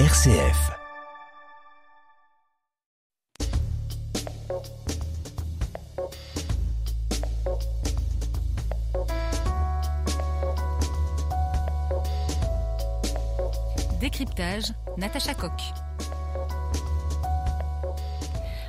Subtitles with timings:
[0.00, 0.72] RCF.
[14.00, 14.64] Décryptage,
[14.98, 15.52] Natacha Coq.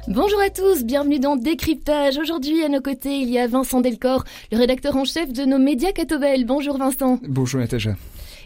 [0.08, 2.20] Bonjour à tous, bienvenue dans Décryptage.
[2.20, 5.58] Aujourd'hui, à nos côtés, il y a Vincent Delcor, le rédacteur en chef de nos
[5.58, 6.46] médias Catobel.
[6.46, 7.20] Bonjour Vincent.
[7.28, 7.96] Bonjour Natacha.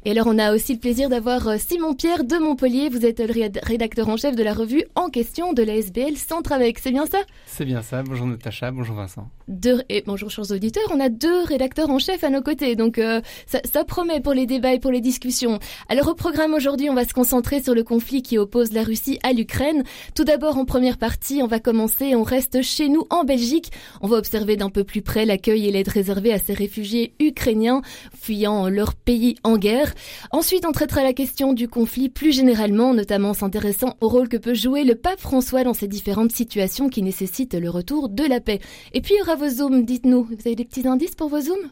[0.05, 2.89] Et alors, on a aussi le plaisir d'avoir euh, Simon Pierre de Montpellier.
[2.89, 6.52] Vous êtes le rédacteur en chef de la revue En question de la SBL Centre
[6.52, 6.80] avec.
[6.80, 7.20] C'est bien ça?
[7.45, 8.03] C'est bien ça.
[8.03, 9.30] Bonjour Natacha, bonjour Vincent.
[9.49, 12.99] Deux, et bonjour chers auditeurs, on a deux rédacteurs en chef à nos côtés, donc
[12.99, 15.58] euh, ça, ça, promet pour les débats et pour les discussions.
[15.89, 19.17] Alors au programme aujourd'hui, on va se concentrer sur le conflit qui oppose la Russie
[19.23, 19.84] à l'Ukraine.
[20.13, 23.72] Tout d'abord, en première partie, on va commencer, on reste chez nous en Belgique.
[24.02, 27.81] On va observer d'un peu plus près l'accueil et l'aide réservée à ces réfugiés ukrainiens
[28.13, 29.88] fuyant leur pays en guerre.
[30.31, 34.53] Ensuite, on traitera la question du conflit plus généralement, notamment s'intéressant au rôle que peut
[34.53, 38.59] jouer le pape François dans ces différentes situations qui nécessitent le retour de la paix.
[38.94, 40.23] Et puis, il y aura vos zooms, dites-nous.
[40.23, 41.72] Vous avez des petits indices pour vos zooms?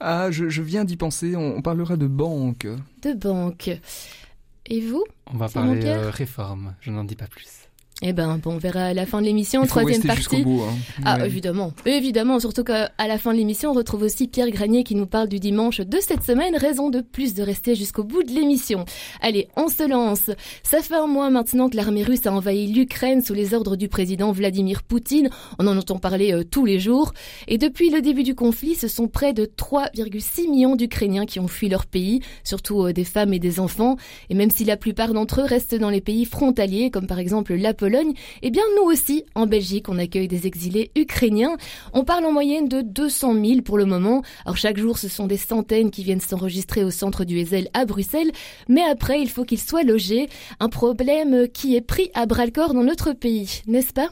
[0.00, 1.36] Ah, je, je viens d'y penser.
[1.36, 2.66] On, on, parlera de banque.
[3.02, 3.70] De banque.
[4.66, 5.04] Et vous?
[5.32, 6.74] On va parler euh, réforme.
[6.80, 7.61] Je n'en dis pas plus.
[8.04, 10.42] Eh ben, bon, on verra à la fin de l'émission, troisième partie.
[10.42, 10.74] Bout, hein.
[11.04, 11.26] Ah, ouais.
[11.26, 15.06] évidemment, évidemment, surtout qu'à la fin de l'émission, on retrouve aussi Pierre Granier qui nous
[15.06, 18.86] parle du dimanche de cette semaine, raison de plus de rester jusqu'au bout de l'émission.
[19.20, 20.30] Allez, on se lance.
[20.64, 23.86] Ça fait un mois maintenant que l'armée russe a envahi l'Ukraine sous les ordres du
[23.86, 25.30] président Vladimir Poutine.
[25.60, 27.12] On en entend parler euh, tous les jours.
[27.46, 31.46] Et depuis le début du conflit, ce sont près de 3,6 millions d'Ukrainiens qui ont
[31.46, 33.96] fui leur pays, surtout euh, des femmes et des enfants.
[34.28, 37.54] Et même si la plupart d'entre eux restent dans les pays frontaliers, comme par exemple
[37.54, 37.91] la Pologne,
[38.42, 41.56] eh bien nous aussi, en Belgique, on accueille des exilés ukrainiens.
[41.92, 44.22] On parle en moyenne de 200 000 pour le moment.
[44.44, 47.84] Alors chaque jour, ce sont des centaines qui viennent s'enregistrer au centre du Hezel à
[47.84, 48.32] Bruxelles.
[48.68, 50.28] Mais après, il faut qu'ils soient logés.
[50.60, 54.10] Un problème qui est pris à bras-le-corps dans notre pays, n'est-ce pas?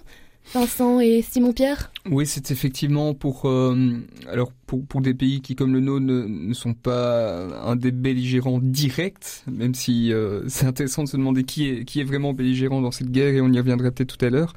[0.53, 1.93] Vincent et Simon Pierre?
[2.11, 3.93] Oui, c'est effectivement pour euh,
[4.28, 7.93] alors pour, pour des pays qui comme le nôtre ne, ne sont pas un des
[7.93, 12.33] belligérants directs, même si euh, c'est intéressant de se demander qui est qui est vraiment
[12.33, 14.55] belligérant dans cette guerre et on y reviendra peut-être tout à l'heure.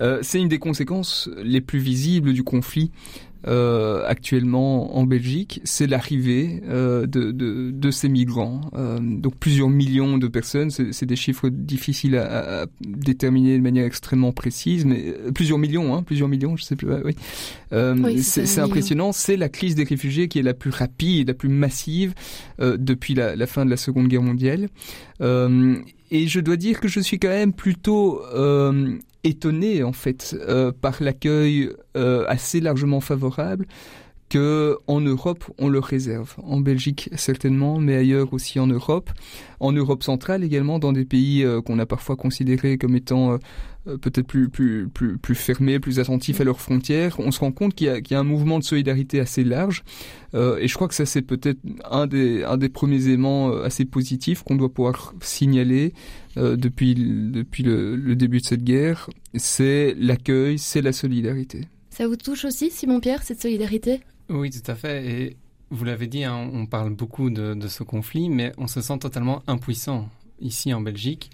[0.00, 2.90] Euh, c'est une des conséquences les plus visibles du conflit.
[3.46, 8.62] Euh, actuellement en Belgique, c'est l'arrivée euh, de, de, de, ces migrants.
[8.74, 13.86] Euh, donc plusieurs millions de personnes, c'est des chiffres difficiles à, à, déterminer de manière
[13.86, 16.88] extrêmement précise, mais plusieurs millions, hein, plusieurs millions, je sais plus.
[17.04, 17.14] Oui,
[17.72, 19.12] oui c'est impressionnant.
[19.12, 22.14] C'est la crise des réfugiés qui est la plus rapide, la plus massive
[22.58, 24.68] depuis la, la, fin de la Seconde Guerre mondiale.
[26.10, 28.22] Et je dois dire que je suis quand même plutôt
[29.24, 33.66] étonné en fait euh, par l'accueil euh, assez largement favorable
[34.28, 36.34] que en Europe on le réserve.
[36.42, 39.10] En Belgique certainement mais ailleurs aussi en Europe.
[39.60, 43.38] En Europe centrale également dans des pays euh, qu'on a parfois considérés comme étant
[43.96, 47.86] peut-être plus plus plus fermés plus attentifs à leurs frontières on se rend compte qu'il
[47.86, 49.82] y, y, a un mouvement de solidarité assez large.
[50.34, 51.58] Euh, et je crois que ça c'est peut-être
[51.90, 55.92] un des un des premiers éléments assez positifs qu'on doit pouvoir signaler
[56.36, 59.08] euh, depuis depuis le, début de cette guerre.
[59.34, 61.62] C'est l'accueil c'est la solidarité.
[61.90, 64.00] Ça vous touche aussi Simon Pierre cette solidarité?
[64.28, 65.06] Oui, tout à fait.
[65.06, 65.36] Et
[65.70, 69.42] vous l'avez dit, hein, on parle beaucoup de, ce conflit, mais on se sent totalement
[69.46, 70.08] impuissant
[70.40, 71.30] ici en Belgique.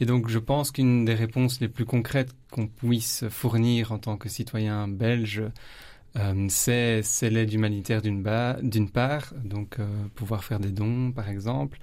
[0.00, 4.16] Et donc, je pense qu'une des réponses les plus concrètes qu'on puisse fournir en tant
[4.16, 5.42] que citoyen belge,
[6.16, 8.22] euh, c'est l'aide humanitaire d'une
[8.90, 11.78] part, donc euh, pouvoir faire des dons, par exemple,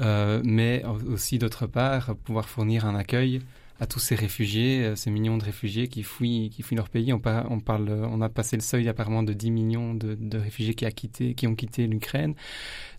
[0.00, 3.42] euh, mais aussi d'autre part, pouvoir fournir un accueil
[3.80, 7.12] à tous ces réfugiés, ces millions de réfugiés qui fuient, qui fuient leur pays.
[7.12, 10.74] On, on, parle, on a passé le seuil apparemment de 10 millions de, de réfugiés
[10.74, 12.34] qui, a quitté, qui ont quitté l'Ukraine.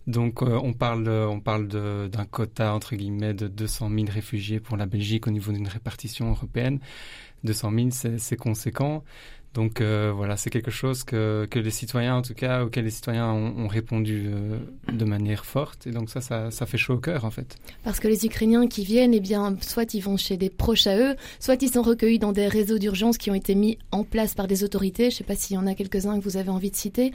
[0.06, 4.76] Donc euh, on parle, on parle d'un quota entre guillemets de 200 000 réfugiés pour
[4.76, 6.80] la Belgique au niveau d'une répartition européenne.
[7.44, 9.02] 200 000, c'est conséquent.
[9.54, 13.30] Donc euh, voilà, c'est quelque chose que, les citoyens, en tout cas, auquel les citoyens
[13.32, 14.58] ont, ont répondu euh,
[14.92, 15.88] de manière forte.
[15.88, 17.56] Et donc ça, ça, ça fait chaud au cœur, en fait.
[17.82, 20.96] Parce que les Ukrainiens qui viennent, eh bien, soit ils vont chez des proches à
[20.96, 24.34] eux, soit ils sont recueillis dans des réseaux d'urgence qui ont été mis en place
[24.34, 25.10] par des autorités.
[25.10, 27.12] Je ne sais pas s'il y en a quelques-uns que vous avez envie de citer.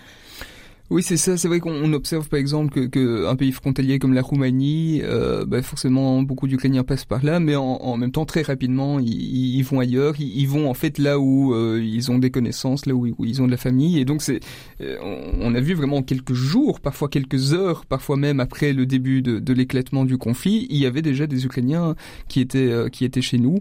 [0.91, 1.35] Oui, c'est ça.
[1.35, 5.43] C'est vrai qu'on observe par exemple que, que, un pays frontalier comme la Roumanie, euh,
[5.43, 9.55] bah forcément beaucoup d'Ukrainiens passent par là, mais en, en, même temps très rapidement ils,
[9.55, 10.13] ils vont ailleurs.
[10.19, 13.41] Ils, ils, vont en fait là où euh, ils ont des connaissances, là où, ils
[13.41, 13.97] ont de la famille.
[13.97, 14.41] Et donc c'est,
[14.81, 14.97] euh,
[15.41, 19.39] on a vu vraiment quelques jours, parfois quelques heures, parfois même après le début de,
[19.39, 21.95] de l'éclatement du conflit, il y avait déjà des Ukrainiens
[22.27, 23.57] qui étaient euh, qui étaient chez nous.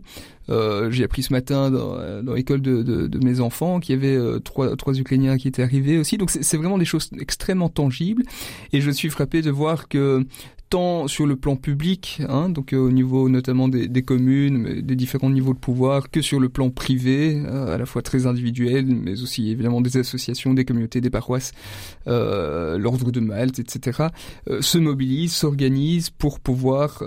[0.50, 3.98] Euh, j'ai appris ce matin dans, dans l'école de, de, de, mes enfants qu'il y
[3.98, 6.18] avait euh, trois, trois Ukrainiens qui étaient arrivés aussi.
[6.18, 8.22] Donc c'est vraiment des choses extrêmement tangibles.
[8.72, 10.26] Et je suis frappé de voir que
[10.74, 15.54] tant sur le plan public, hein, donc au niveau notamment des, communes, des différents niveaux
[15.54, 19.80] de pouvoir, que sur le plan privé, à la fois très individuel, mais aussi évidemment
[19.80, 21.52] des associations, des communautés, des paroisses,
[22.06, 24.08] l'ordre de Malte, etc.,
[24.60, 27.04] se mobilisent, s'organisent pour pouvoir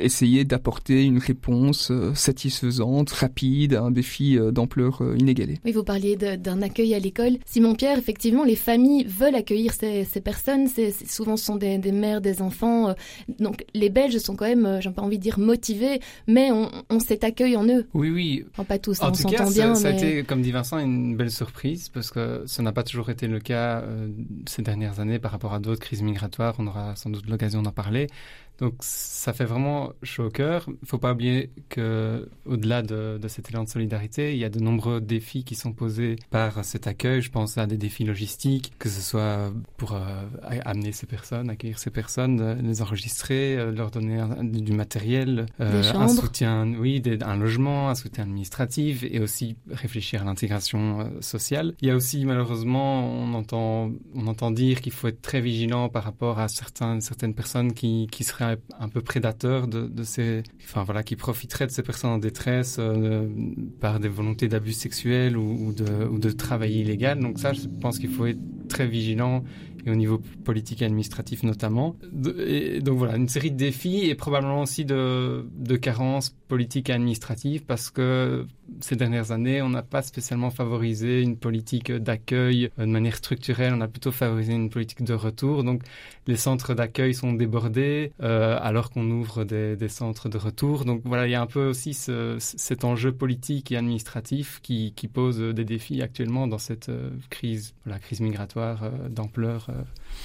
[0.00, 5.58] essayer d'apporter une réponse satisfaisante, rapide à un défi d'ampleur inégalée.
[5.66, 7.36] Oui, vous parliez d'un accueil à l'école.
[7.44, 10.68] Simon Pierre, effectivement, les familles veulent accueillir ces, ces personnes.
[10.68, 12.45] C'est souvent ce sont des, des, mères, des enfants.
[12.88, 12.94] Euh,
[13.38, 16.70] donc les Belges sont quand même, euh, j'ai pas envie de dire motivés, mais on,
[16.90, 17.86] on cet accueil en eux.
[17.94, 18.44] Oui, oui.
[18.52, 19.74] Enfin, pas tous, en on s'entend bien.
[19.74, 19.94] Ça, mais...
[19.94, 23.26] a été, comme dit Vincent, une belle surprise parce que ça n'a pas toujours été
[23.26, 24.08] le cas euh,
[24.46, 26.54] ces dernières années par rapport à d'autres crises migratoires.
[26.58, 28.08] On aura sans doute l'occasion d'en parler.
[28.58, 30.64] Donc ça fait vraiment chaud au cœur.
[30.68, 34.44] Il ne faut pas oublier que au-delà de, de, cet élan de solidarité, il y
[34.44, 37.20] a de nombreux défis qui sont posés par cet accueil.
[37.20, 40.00] Je pense à des défis logistiques, que ce soit pour euh,
[40.64, 45.46] amener ces personnes, accueillir ces personnes, euh, les enregistrer, euh, leur donner un, du matériel,
[45.60, 51.10] euh, un soutien, oui, des, un logement, un soutien administratif, et aussi réfléchir à l'intégration
[51.20, 51.74] sociale.
[51.80, 55.88] Il y a aussi malheureusement, on entend, on entend dire qu'il faut être très vigilant
[55.88, 58.45] par rapport à certains, certaines personnes qui, qui seraient
[58.78, 63.28] un peu prédateur de, ces, enfin voilà, qui profiterait de ces personnes en détresse euh,
[63.80, 67.18] par des volontés d'abus sexuels ou, de, ou de travail illégal.
[67.18, 69.44] Donc ça, je pense qu'il faut être très vigilant
[69.86, 71.96] et au niveau politique et administratif notamment.
[72.12, 77.64] Donc voilà, une série de défis et probablement aussi de, de carences politiques et administratives
[77.64, 78.46] parce que
[78.80, 83.80] ces dernières années, on n'a pas spécialement favorisé une politique d'accueil de manière structurelle, on
[83.80, 85.64] a plutôt favorisé une politique de retour.
[85.64, 85.82] Donc
[86.26, 90.84] les centres d'accueil sont débordés euh, alors qu'on ouvre des, centres de retour.
[90.84, 94.92] Donc voilà, il y a un peu aussi ce, cet enjeu politique et administratif qui,
[95.12, 99.68] pose des défis actuellement dans cette euh, crise, la crise migratoire euh, d'ampleur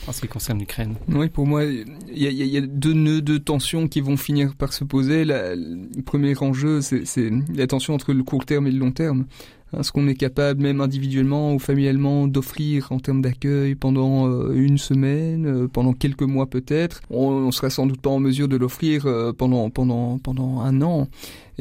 [0.08, 0.96] en ce qui concerne l'Ukraine.
[1.10, 4.84] Oui, pour moi, il y, a deux nœuds de tension qui vont finir par se
[4.84, 5.26] poser.
[5.26, 9.26] Le premier enjeu, c'est la tension entre le court terme et le long terme.
[9.74, 14.52] Hein, ce qu'on est capable, même individuellement ou familialement, d'offrir en termes d'accueil pendant euh,
[14.54, 17.02] une semaine, euh, pendant quelques mois peut-être.
[17.10, 20.82] On, on sera sans doute pas en mesure de l'offrir euh, pendant pendant pendant un
[20.82, 21.08] an.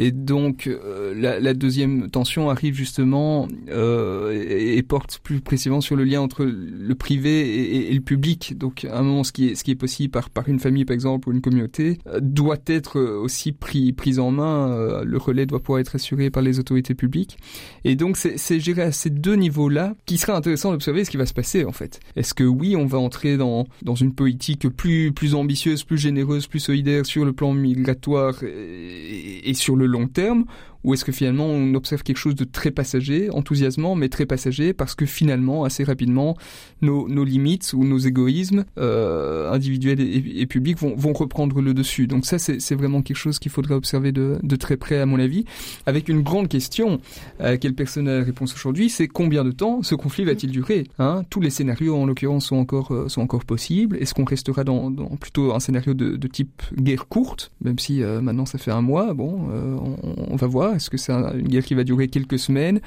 [0.02, 6.04] Et donc euh, la, deuxième tension arrive justement euh, et, porte plus précisément sur le
[6.04, 8.56] lien entre le privé et, le public.
[8.56, 11.42] Donc à un moment, ce qui est, possible par, une famille par exemple ou une
[11.42, 15.04] communauté euh, doit être aussi pris, pris en main.
[15.04, 17.36] Le relais doit pouvoir être assuré par les autorités publiques.
[17.84, 21.26] Et donc c'est géré à ces deux niveaux-là qui sera intéressant d'observer ce qui va
[21.26, 22.00] se passer en fait.
[22.16, 23.66] Est-ce que oui, on va entrer dans,
[24.00, 29.76] une politique plus, plus ambitieuse, plus généreuse, plus solidaire sur le plan migratoire et sur
[29.76, 30.44] le long terme
[30.84, 34.72] ou est-ce que finalement on observe quelque chose de très passager, enthousiasmant, mais très passager,
[34.72, 36.36] parce que finalement, assez rapidement,
[36.82, 42.06] nos, limites ou nos égoïsmes euh, individuels et, publics vont, reprendre le dessus.
[42.06, 45.44] Donc ça, c'est vraiment quelque chose qu'il faudrait observer de, très près, à mon avis,
[45.86, 47.00] avec une grande question
[47.38, 50.84] à laquelle personne n'a la réponse aujourd'hui, c'est combien de temps ce conflit va-t-il durer
[50.98, 51.22] hein?
[51.30, 53.96] Tous les scénarios, en l'occurrence, sont encore, euh, sont encore possibles.
[53.96, 58.20] Est-ce qu'on restera dans, dans, plutôt un scénario de, type guerre courte, même si euh,
[58.20, 61.48] maintenant ça fait un mois, bon, euh, on, on va voir est-ce que c'est une
[61.48, 62.80] guerre qui va durer quelques semaines,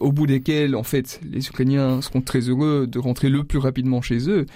[0.00, 4.02] au bout desquelles, en fait, les Ukrainiens seront très heureux de rentrer le plus rapidement
[4.02, 4.46] chez eux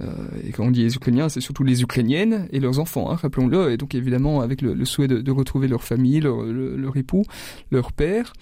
[0.00, 0.06] euh,
[0.46, 3.72] et quand on dit les Ukrainiens, c'est surtout les Ukrainiennes et leurs enfants, hein, rappelons-le,
[3.72, 7.24] et donc évidemment avec le, souhait de, retrouver leur famille, leur, le, leur époux,
[7.70, 8.32] leur père.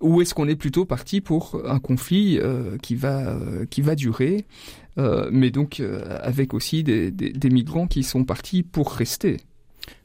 [0.00, 3.94] Ou est-ce qu'on est plutôt parti pour un conflit euh, qui va euh, qui va
[3.94, 4.46] durer,
[5.32, 5.82] mais donc
[6.20, 9.38] avec aussi des migrants qui sont partis pour rester?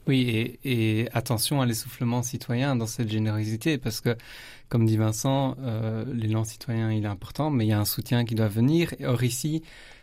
[0.07, 0.21] Oui,
[0.63, 4.15] et, et attention à l'essoufflement citoyen dans cette générosité, parce que,
[4.67, 8.25] comme dit Vincent, euh, l'élan citoyen il est important, mais il y a un soutien
[8.25, 8.93] qui doit venir.
[9.03, 9.61] Or ici,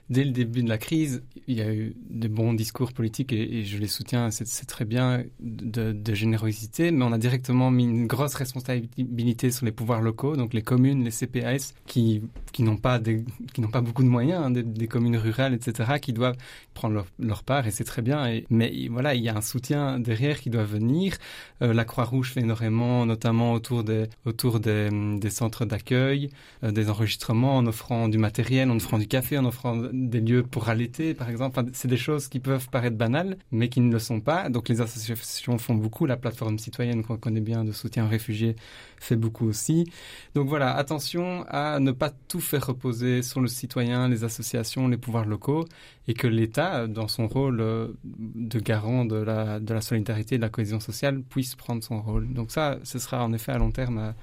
[0.08, 3.64] dès le début de la crise, il y a eu de bons discours politiques et,
[3.64, 8.34] je les soutiens, c'est très bien de, générosité, mais on a directement mis une grosse
[8.34, 12.22] responsabilité sur les pouvoirs locaux, donc les communes, les CPAS, qui,
[12.52, 15.54] qui n'ont pas, des, qui n'ont pas beaucoup de moyens, hein, des, des, communes rurales,
[15.54, 16.36] etc., qui doivent
[16.74, 18.40] prendre leur, part et c'est très bien.
[18.50, 21.16] Mais voilà, il y a un soutien derrière qui doit venir.
[21.62, 26.30] Euh, la Croix-Rouge fait énormément, notamment autour des, autour des, des centres d'accueil,
[26.64, 30.42] euh, des enregistrements, en offrant du matériel, en offrant du café, en offrant des lieux
[30.42, 31.62] pour allaiter, par exemple.
[31.72, 34.48] C'est des choses qui peuvent paraître banales, mais qui ne le sont pas.
[34.48, 36.06] Donc les associations font beaucoup.
[36.06, 38.56] La plateforme citoyenne qu'on connaît bien de soutien aux réfugiés
[38.98, 39.90] fait beaucoup aussi.
[40.34, 44.96] Donc voilà, attention à ne pas tout faire reposer sur le citoyen, les associations, les
[44.96, 45.64] pouvoirs locaux,
[46.08, 47.58] et que l'État, dans son rôle
[48.04, 52.00] de garant de la, de la solidarité et de la cohésion sociale, puisse prendre son
[52.00, 52.32] rôle.
[52.32, 54.14] Donc ça, ce sera en effet à long terme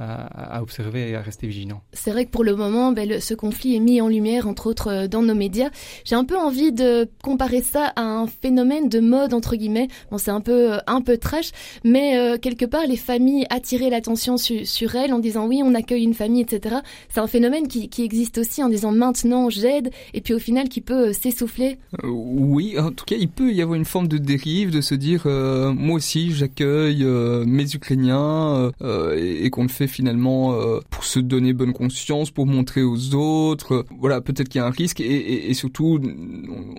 [0.00, 1.82] à, observer et à rester vigilant.
[1.92, 4.88] C'est vrai que pour le moment, ben, ce conflit est mis en lumière, entre autres,
[4.88, 5.70] euh, dans nos médias.
[6.04, 9.88] J'ai un peu envie de comparer ça à un phénomène de mode, entre guillemets.
[10.10, 11.50] Bon, c'est un peu, euh, un peu trash,
[11.84, 16.04] mais euh, quelque part, les familles attiraient l'attention sur elles en disant oui, on accueille
[16.04, 16.76] une famille, etc.
[17.08, 20.68] C'est un phénomène qui, qui, existe aussi en disant maintenant j'aide, et puis au final
[20.68, 21.78] qui peut s'essouffler.
[22.02, 25.26] oui, en tout cas, il peut y avoir une forme de dérive, de se dire
[25.26, 31.52] moi aussi j'accueille mes Ukrainiens et, et qu'on le fait finalement euh, pour se donner
[31.52, 33.84] bonne conscience, pour montrer aux autres.
[33.98, 36.00] Voilà, peut-être qu'il y a un risque et, surtout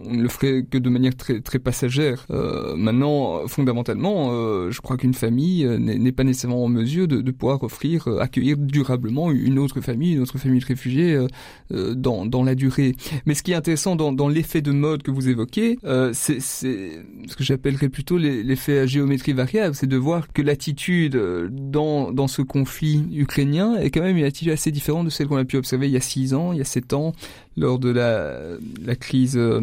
[0.03, 2.25] on ne le ferait que de manière très très passagère.
[2.32, 7.32] Euh, maintenant, fondamentalement, euh, je crois qu'une famille n'est pas nécessairement en mesure de, de,
[7.32, 11.20] pouvoir offrir, accueillir durablement une autre famille, une autre famille de réfugiés
[11.70, 12.96] dans, dans la durée.
[13.25, 15.77] Mais ce qui est intéressant dans, dans l'effet de mode que vous évoquez,
[16.13, 21.15] c'est ce que j'appellerais plutôt l'effet à géométrie variable, c'est de voir que l'attitude
[21.51, 25.38] dans, dans ce conflit ukrainien est quand même une attitude assez différente de celle qu'on
[25.38, 27.13] a pu observer il y a six ans, il y a sept ans,
[27.58, 29.60] lors de la, crise, euh,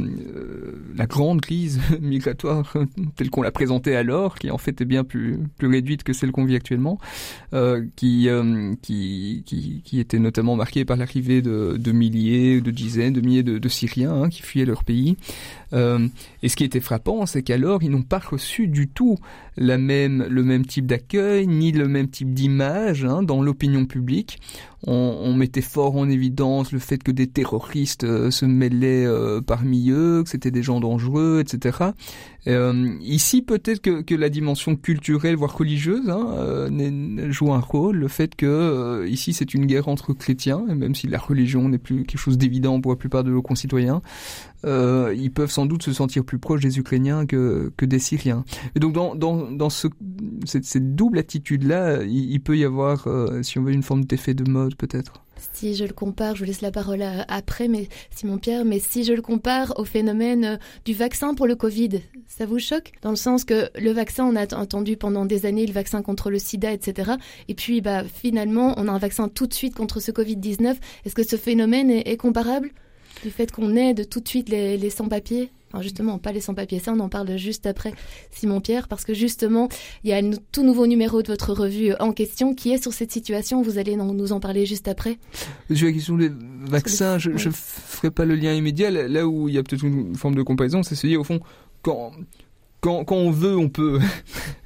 [0.95, 2.75] la grande crise migratoire
[3.16, 6.30] telle qu'on l'a présentée alors, qui en fait est bien plus, plus réduite que celle
[6.30, 6.99] qu'on vit actuellement,
[7.54, 13.14] euh, qui, euh, qui, qui, qui, était notamment marquée par l'arrivée de, milliers, de dizaines,
[13.14, 15.16] de milliers de, Syriens hein, qui fuyaient leur pays.
[15.73, 19.18] Et ce qui était frappant, c'est qu'alors ils n'ont pas reçu du tout
[19.59, 24.40] la même, le même type d'accueil, ni le même type d'image hein, dans l'opinion publique.
[24.87, 29.90] On mettait fort en évidence le fait que des terroristes euh, se mêlaient euh, parmi
[29.90, 31.78] eux, que c'était des gens dangereux, etc.
[32.47, 36.68] Euh, ici, peut-être que, la dimension culturelle, voire religieuse, hein,
[37.30, 37.97] joue un rôle.
[37.97, 41.78] Le fait que ici, c'est une guerre entre chrétiens, et même si la religion n'est
[41.78, 44.02] plus quelque chose d'évident pour la plupart de nos concitoyens,
[44.64, 48.44] ils peuvent sans doute se sentir plus proches des Ukrainiens que, des Syriens.
[48.75, 49.88] Et donc, dans, dans, dans ce,
[50.44, 53.06] cette, double attitude-là, il, peut y avoir,
[53.42, 56.47] si on veut, une forme d'effet de mode, peut-être si je le compare, je vous
[56.47, 60.45] laisse la parole euh, après, mais Simon Pierre, mais si je le compare au phénomène
[60.45, 62.92] euh, du vaccin pour le Covid, ça vous choque?
[63.02, 66.30] Dans le sens que le vaccin, on a entendu pendant des années le vaccin contre
[66.30, 67.12] le sida, etc.
[67.49, 70.76] Et puis, bah, finalement, on a un vaccin tout de suite contre ce Covid-19.
[71.04, 72.71] Est-ce que ce phénomène est, comparable?
[73.23, 75.50] Du fait qu'on aide tout de suite les, les sans-papiers?
[75.72, 77.92] Enfin, justement, pas les sans-papiers, ça on en parle juste après
[78.30, 79.68] Simon Pierre, parce que justement,
[80.02, 82.92] il y a un tout nouveau numéro de votre revue en question qui est sur
[82.92, 83.62] cette situation.
[83.62, 85.18] Vous allez nous en parler juste après.
[85.72, 86.30] Sur la question des
[86.62, 88.90] vaccins, je ne ferai pas le lien immédiat.
[88.90, 91.40] Là où il y a peut-être une forme de comparaison, c'est se dire au fond,
[91.82, 92.12] quand
[92.80, 93.98] quand, quand, on veut, on peut.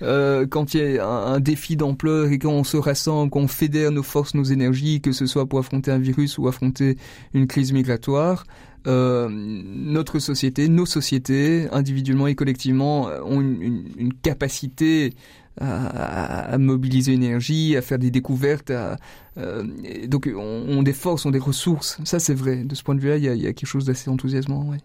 [0.02, 3.38] Euh, quand il y a un, un défi d'ampleur et quand on se rassemble, quand
[3.38, 6.96] on fédère nos forces, nos énergies, que ce soit pour affronter un virus ou affronter
[7.34, 8.44] une crise migratoire,
[8.86, 15.14] euh, notre société, nos sociétés, individuellement et collectivement, ont une, une, capacité
[15.60, 18.70] à, à, mobiliser l'énergie, à faire des découvertes.
[18.70, 18.96] À,
[19.38, 19.64] euh,
[20.06, 21.98] donc, on, on, des forces, on des ressources.
[22.04, 22.64] Ça, c'est vrai.
[22.64, 24.64] De ce point de vue-là, il y a, y a, quelque chose d'assez enthousiasmant.
[24.68, 24.78] Ouais.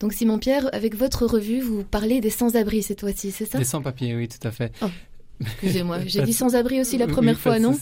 [0.00, 3.58] Donc Simon Pierre, avec votre revue, vous parlez des sans-abri cette fois-ci, c'est ça?
[3.58, 4.72] Des sans-papiers, oui, tout à fait.
[4.80, 4.86] Oh.
[5.40, 7.76] Excusez-moi, j'ai dit sans-abri aussi la première fois, non,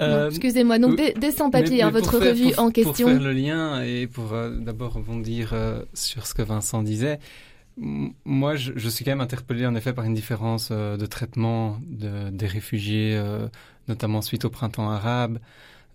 [0.00, 3.06] euh, Excusez-moi, donc des, sans-papiers, hein, votre revue en question.
[3.06, 7.18] Pour faire le lien et pour euh, d'abord rebondir euh, sur ce que Vincent disait,
[8.24, 11.78] moi je, je, suis quand même interpellé en effet par une différence euh, de traitement
[11.86, 13.20] de, des réfugiés,
[13.86, 15.38] notamment suite au printemps arabe.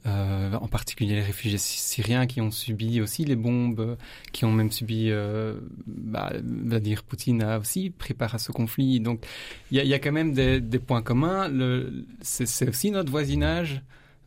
[0.06, 3.96] Euh, en particulier les réfugiés syriens qui ont subi aussi les bombes,
[4.34, 5.56] qui ont même subi, euh,
[5.88, 9.00] bah, Vladimir Poutine a aussi pris part à ce conflit.
[9.00, 9.26] Donc
[9.72, 11.50] il y a, quand même des, points communs.
[12.22, 13.82] C'est aussi notre voisinage.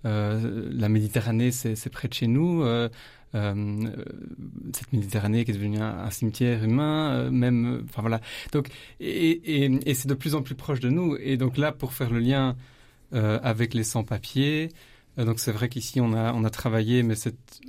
[0.06, 2.62] Euh, la Méditerranée, c'est près de chez nous.
[2.62, 2.88] Euh,
[3.34, 8.22] cette Méditerranée qui est devenue un, cimetière humain, même, enfin voilà.
[8.52, 8.68] Donc,
[8.98, 11.16] et, c'est de plus en plus proche de nous.
[11.20, 12.56] Et donc là, pour faire le lien
[13.12, 14.70] avec les sans-papiers,
[15.24, 17.14] donc c'est vrai qu'ici on a on a travaillé, mais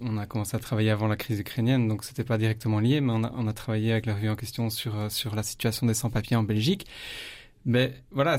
[0.02, 3.14] on a commencé à travailler avant la crise ukrainienne, donc c'était pas directement lié, mais
[3.14, 6.36] on a travaillé avec la revue en question sur euh, sur la situation des sans-papiers
[6.36, 6.86] en Belgique.
[7.66, 8.38] Mais voilà,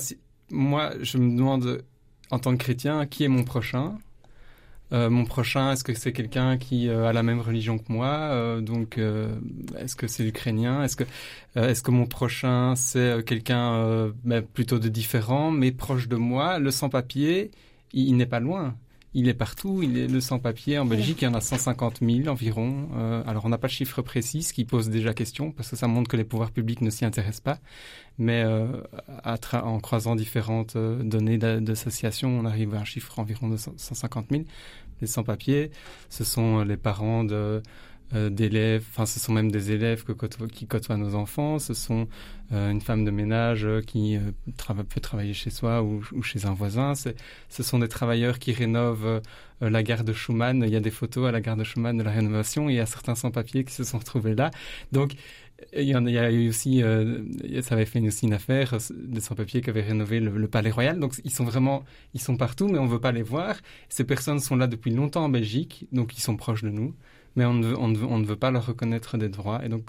[0.50, 1.84] moi je me demande
[2.30, 3.98] en tant que chrétien qui est mon prochain?
[4.92, 8.08] Euh, mon prochain, est-ce que c'est quelqu'un qui euh, a la même religion que moi?
[8.08, 8.98] Euh, Donc,
[9.78, 11.04] est-ce que c'est l'ukrainien Est-ce que,
[11.54, 16.58] est-ce que mon prochain c'est quelqu'un ben, plutôt de différent, mais proche de moi?
[16.58, 17.50] Le sans-papier,
[17.92, 18.76] il n'est pas loin
[19.14, 19.82] il est partout.
[19.82, 21.22] Il est le sans-papier en Belgique.
[21.22, 22.88] Il y en a 150 000 environ.
[22.96, 25.76] Euh, alors on n'a pas de chiffre précis, ce qui pose déjà question parce que
[25.76, 27.58] ça montre que les pouvoirs publics ne s'y intéressent pas.
[28.18, 28.66] Mais euh,
[29.52, 34.42] en croisant différentes euh, données d'associations, on arrive à un chiffre environ de 150 000.
[35.00, 35.70] Les sans-papiers,
[36.08, 37.62] ce sont les parents de
[38.12, 40.04] d'élèves, enfin ce sont même des élèves
[40.52, 42.08] qui côtoient nos enfants, ce sont
[42.52, 44.18] euh, une femme de ménage euh, qui
[44.56, 49.20] peut travailler chez soi ou, chez un voisin, ce sont des travailleurs qui rénovent
[49.60, 52.02] la gare de Schumann, il y a des photos à la gare de Schumann de
[52.02, 54.50] la rénovation, et il y a certains sans-papiers qui se sont retrouvés là.
[54.92, 55.12] Donc
[55.76, 56.82] il y, en, il y a eu aussi,
[57.62, 60.98] ça avait fait aussi une affaire des sans-papiers qui avaient rénové le, le, Palais Royal.
[60.98, 61.84] Donc ils sont vraiment,
[62.14, 63.56] ils sont partout, mais on ne veut pas les voir.
[63.88, 66.94] Ces personnes sont là depuis longtemps en Belgique, donc ils sont proches de nous
[67.38, 69.64] mais on ne, on, on ne, veut pas leur reconnaître des droits.
[69.64, 69.84] Et donc,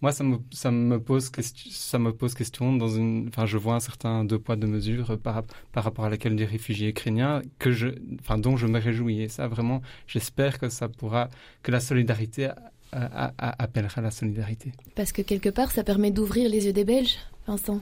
[0.00, 1.30] moi, ça me, ça me, pose,
[1.70, 5.18] ça me pose question dans une, enfin, je vois un certain deux poids, deux mesures
[5.18, 5.42] par,
[5.72, 7.88] par rapport à laquelle des réfugiés ukrainiens que je,
[8.20, 9.20] enfin, dont je me réjouis.
[9.20, 11.28] Et ça, vraiment, j'espère que ça pourra,
[11.62, 12.48] que la solidarité
[12.92, 14.72] appellera la solidarité.
[14.94, 17.80] Parce que quelque part, ça permet d'ouvrir les yeux des Belges, Vincent.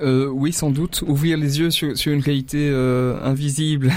[0.00, 1.02] Euh, oui, sans doute.
[1.06, 3.92] Ouvrir les yeux sur, sur une réalité euh, invisible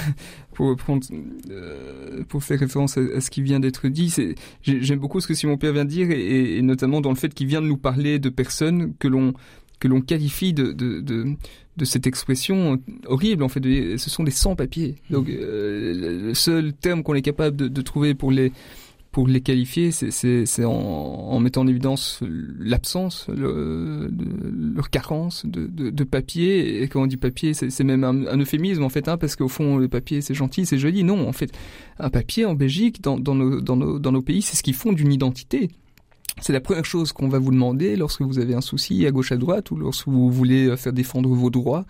[0.58, 1.06] pour prendre,
[1.52, 4.34] euh, pour faire référence à, ce qui vient d'être dit, c'est,
[4.64, 7.32] j'aime beaucoup ce que Simon Père vient de dire et, et, notamment dans le fait
[7.32, 9.36] qu'il vient de nous parler de personnes que l'on
[9.80, 11.36] que l'on qualifie de, de, de,
[11.78, 13.62] de, cette expression horrible en fait.
[13.98, 14.96] ce sont des sans-papiers.
[15.12, 18.52] Donc euh, le seul terme qu'on est capable de, de trouver pour les
[19.18, 24.12] pour les qualifier, c'est en, mettant en évidence l'absence, le,
[24.76, 26.84] leur carence de, papier.
[26.84, 29.78] Et quand on dit papier, c'est même un, euphémisme en fait, hein, parce qu'au fond,
[29.78, 31.04] le papier c'est gentil, c'est joli.
[31.04, 31.52] Non, en fait,
[31.98, 35.72] un papier en Belgique, dans nos pays, c'est ce qui fonde une identité.
[36.40, 39.32] C'est la première chose qu'on va vous demander lorsque vous avez un souci à gauche
[39.32, 41.88] à droite ou lorsque vous voulez faire défendre vos droits.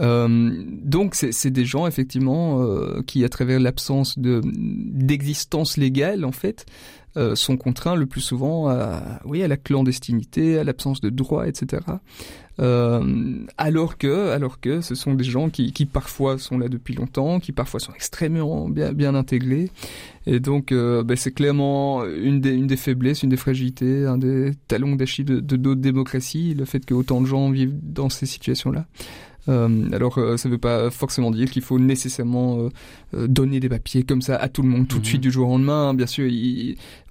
[0.00, 0.52] Euh,
[0.84, 6.66] donc c'est des gens effectivement euh, qui, à travers l'absence de d'existence légale en fait,
[7.16, 11.48] euh, sont contraints le plus souvent à, oui, à la clandestinité, à l'absence de droit,
[11.48, 11.82] etc.
[12.60, 16.94] Euh, alors que, alors que ce sont des gens qui, qui parfois sont là depuis
[16.94, 19.70] longtemps, qui parfois sont extrêmement bien, bien intégrés.
[20.26, 24.18] Et donc, euh, ben, c'est clairement une des, une des faiblesses, une des fragilités, un
[24.18, 28.10] des talons d'Achille de, de d'autres démocraties, le fait que autant de gens vivent dans
[28.10, 28.86] ces situations-là.
[29.48, 32.68] Euh, alors, euh, ça ne veut pas forcément dire qu'il faut nécessairement
[33.14, 35.22] euh, donner des papiers comme ça à tout le monde tout de suite mhm.
[35.22, 35.94] du jour au lendemain.
[35.94, 36.30] Bien sûr,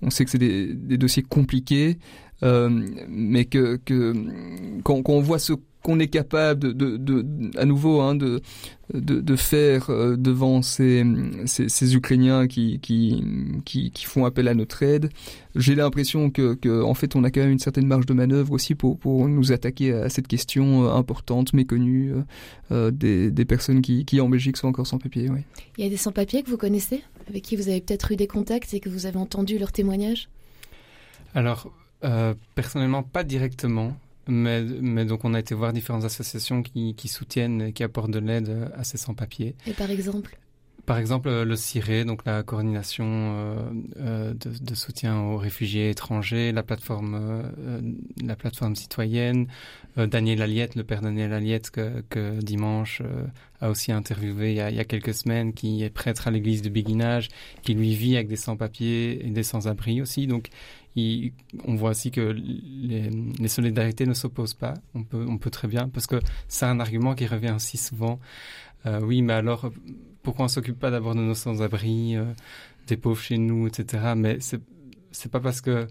[0.01, 1.97] on sait que c'est des, des, dossiers compliqués,
[2.41, 4.13] mais que, que
[4.83, 5.53] quand, quand on voit ce
[5.87, 8.41] qu'on est capable de, de, de, à nouveau hein, de,
[8.93, 11.05] de, de faire euh, devant ces,
[11.45, 13.23] ces, ces, Ukrainiens qui, qui,
[13.63, 15.09] qui, qui, font appel à notre aide.
[15.55, 18.51] J'ai l'impression que, que, en fait, on a quand même une certaine marge de manœuvre
[18.51, 22.11] aussi pour, pour nous attaquer à cette question euh, importante, méconnue,
[22.73, 25.29] euh, des, des, personnes qui, qui, en Belgique, sont encore sans papier.
[25.29, 25.39] Oui.
[25.77, 28.27] Il y a des sans-papiers que vous connaissez, avec qui vous avez peut-être eu des
[28.27, 30.27] contacts et que vous avez entendu leurs témoignages?
[31.33, 31.71] Alors,
[32.03, 33.95] euh, personnellement, pas directement.
[34.27, 38.19] Mais, mais, donc on a été voir différentes associations qui, qui soutiennent, qui apportent de
[38.19, 39.55] l'aide à ces sans-papiers.
[39.65, 40.37] Et par exemple?
[40.87, 46.53] Par exemple le CIRE, donc la coordination euh, euh, de, de, soutien aux réfugiés étrangers,
[46.53, 47.81] la plateforme, euh,
[48.23, 49.47] la plateforme citoyenne,
[49.97, 53.25] euh, Daniel Aliette, le père Daniel Aliette que, que dimanche euh,
[53.59, 56.31] a aussi interviewé il y a, il y a, quelques semaines, qui est prêtre à
[56.31, 57.27] l'église de Béguinage,
[57.63, 60.25] qui lui vit avec des sans-papiers et des sans-abri aussi.
[60.25, 60.47] Donc
[61.65, 64.73] on voit aussi que les, solidarités ne s'opposent pas.
[64.95, 68.19] On peut, on peut très bien, parce que c'est un argument qui revient aussi souvent.
[68.85, 69.71] Euh, oui, mais alors,
[70.23, 72.25] pourquoi on s'occupe pas d'abord de nos sans-abri, euh,
[72.87, 74.13] des pauvres chez nous, etc.
[74.15, 74.61] Mais c'est,
[75.11, 75.87] c'est pas parce que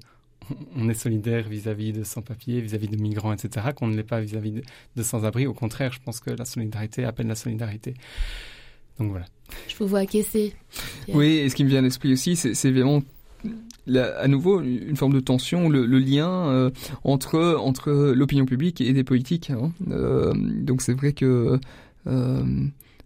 [0.77, 4.53] on est solidaire vis-à-vis de sans-papiers, vis-à-vis de migrants, etc., qu'on ne l'est pas vis-à-vis
[4.53, 4.63] de,
[4.97, 5.47] de sans-abri.
[5.47, 7.95] Au contraire, je pense que la solidarité appelle la solidarité.
[8.99, 9.27] Donc voilà.
[9.69, 10.55] Je vous vois acquiescer.
[11.09, 13.03] Oui, et ce qui me vient à l'esprit aussi, c'est, c'est vraiment
[13.95, 16.71] à nouveau une forme de tension, le, le lien euh,
[17.05, 19.51] entre entre l'opinion publique et des politiques.
[19.51, 19.73] Hein.
[19.91, 21.59] Euh, donc c'est vrai que
[22.07, 22.43] euh,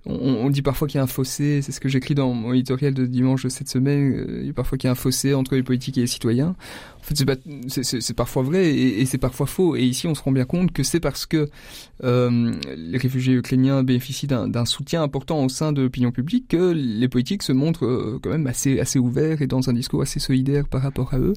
[0.07, 2.95] on, dit parfois qu'il y a un fossé, c'est ce que j'écris dans mon éditorial
[2.95, 5.99] de dimanche de cette semaine, euh, parfois qu'il y a un fossé entre les politiques
[5.99, 6.57] et les citoyens.
[7.01, 7.17] En fait,
[7.69, 9.77] c'est parfois vrai et, c'est parfois faux.
[9.77, 11.51] Et ici, on se rend bien compte que c'est parce que
[12.03, 17.09] euh, les réfugiés ukrainiens bénéficient d'un soutien important au sein de l'opinion publique que les
[17.09, 20.83] politiques se montrent euh, quand même assez, ouverts et dans un discours assez solidaire par
[20.83, 21.35] rapport à eux.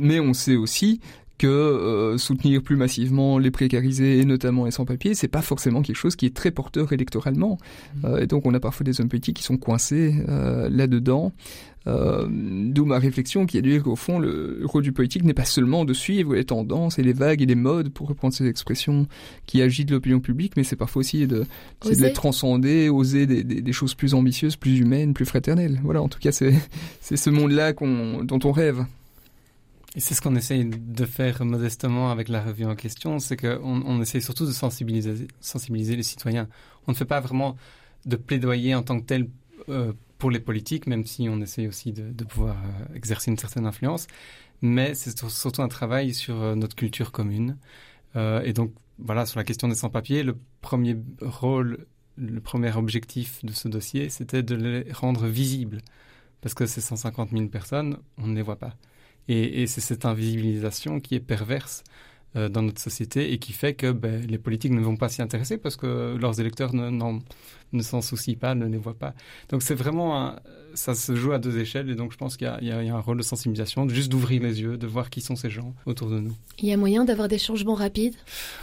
[0.00, 1.00] Mais on sait aussi
[1.38, 5.96] que euh, soutenir plus massivement les précarisés et notamment les sans-papiers, c'est pas forcément quelque
[5.96, 7.58] chose qui est très porteur électoralement.
[7.96, 8.06] Mmh.
[8.06, 11.32] Euh, et donc on a parfois des hommes politiques qui sont coincés euh, là-dedans.
[11.88, 15.44] D'où ma réflexion qui est de dire qu'au fond, le rôle du politique n'est pas
[15.44, 19.06] seulement de suivre les tendances et les vagues et les modes, pour reprendre ces expressions
[19.46, 21.44] qui agitent l'opinion publique, mais c'est parfois aussi de,
[21.84, 25.80] de les transcender, oser des, des, des, choses plus ambitieuses, plus humaines, plus fraternelles.
[25.84, 26.56] Voilà, en tout cas, c'est
[27.00, 28.84] ce monde-là dont on rêve.
[29.98, 34.02] C'est ce qu'on essaye de faire modestement avec la revue en question, c'est qu'on on
[34.02, 36.48] essaye surtout de sensibiliser, les citoyens.
[36.86, 37.56] On ne fait pas vraiment
[38.04, 39.30] de plaidoyer en tant que tel
[39.70, 42.56] euh, pour les politiques, même si on essaye aussi de, de pouvoir
[42.94, 44.06] exercer une certaine influence.
[44.60, 47.56] Mais c'est surtout un travail sur notre culture commune.
[48.14, 53.52] et donc, voilà, sur la question des sans-papiers, le premier rôle, le premier objectif de
[53.52, 55.80] ce dossier, c'était de les rendre visibles.
[56.40, 58.74] Parce que ces 150 000 personnes, on ne les voit pas.
[59.28, 61.84] Et, et c'est cette invisibilisation qui est perverse
[62.36, 65.22] euh, dans notre société et qui fait que ben, les politiques ne vont pas s'y
[65.22, 66.90] intéresser parce que leurs électeurs ne,
[67.72, 69.14] ne s'en soucient pas, ne les voient pas.
[69.48, 70.36] Donc c'est vraiment un,
[70.76, 73.00] ça se joue à deux échelles et donc je pense qu'il y, y, a un
[73.00, 76.20] rôle de sensibilisation, juste d'ouvrir les yeux, de voir qui sont ces gens autour de
[76.20, 76.34] nous.
[76.58, 78.14] Il y a moyen d'avoir des changements rapides?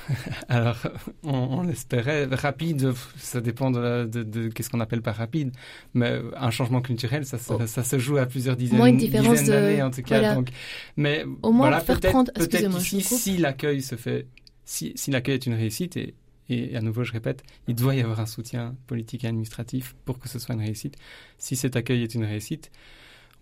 [0.50, 0.78] Alors
[1.24, 5.52] on, on, espérait rapide, ça dépend de, de, de qu'est-ce qu'on appelle par rapide,
[5.94, 7.68] mais un changement culturel, ça, ça, oh.
[7.68, 10.20] ça se joue à plusieurs dizaines, moins une différence d'années en tout cas.
[10.20, 10.36] Voilà.
[10.36, 10.50] Donc,
[10.98, 12.32] mais Au moins voilà, faire peut-être prendre.
[12.34, 13.20] peut Excusez-moi, je qu'ici, vous coupe.
[13.20, 14.28] si l'accueil se fait,
[14.66, 16.14] si, si l'accueil est une réussite et
[16.50, 20.20] et à nouveau, je répète, il doit y avoir un soutien politique et administratif pour
[20.20, 20.96] que ce soit une réussite.
[21.38, 22.72] Si cet accueil est une réussite,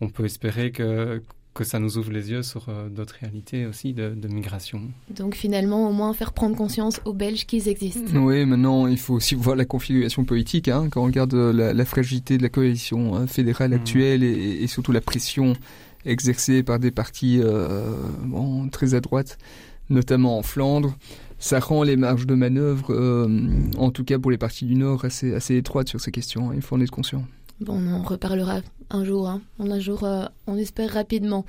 [0.02, 1.22] on peut espérer que,
[1.54, 4.82] que ça nous ouvre les yeux sur euh, d'autres réalités aussi de, de, migration.
[5.10, 8.12] Donc finalement, au moins faire prendre conscience aux Belges qu'ils existent.
[8.16, 10.68] Oui, maintenant, il faut aussi voir la configuration politique.
[10.68, 13.78] Hein, quand on regarde la, la fragilité de la coalition hein, fédérale Mhm.
[13.78, 15.54] actuelle et, et, surtout la pression
[16.06, 19.38] exercée par des partis euh, bon, très à droite,
[19.90, 20.96] notamment en Flandre,
[21.42, 23.28] ça rend les marges de manœuvre, euh,
[23.78, 26.54] en tout cas pour les partis du Nord, assez, assez étroites sur ces questions.
[26.54, 27.24] Il faut en être conscient.
[27.60, 29.42] Bon, on reparlera un jour, hein.
[29.60, 31.46] un jour, euh, on espère rapidement.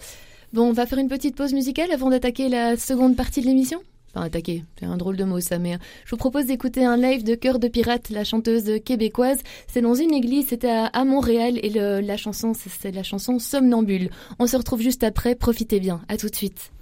[0.55, 3.81] Bon, on va faire une petite pause musicale avant d'attaquer la seconde partie de l'émission?
[4.15, 7.23] Enfin, attaquer, c'est un drôle de mot ça, mais je vous propose d'écouter un live
[7.23, 9.41] de Cœur de Pirate, la chanteuse québécoise.
[9.69, 14.11] C'est dans une église, c'était à, Montréal, et la chanson, c'est la chanson Somnambule.
[14.39, 16.73] On se retrouve juste après, profitez bien, à tout de suite.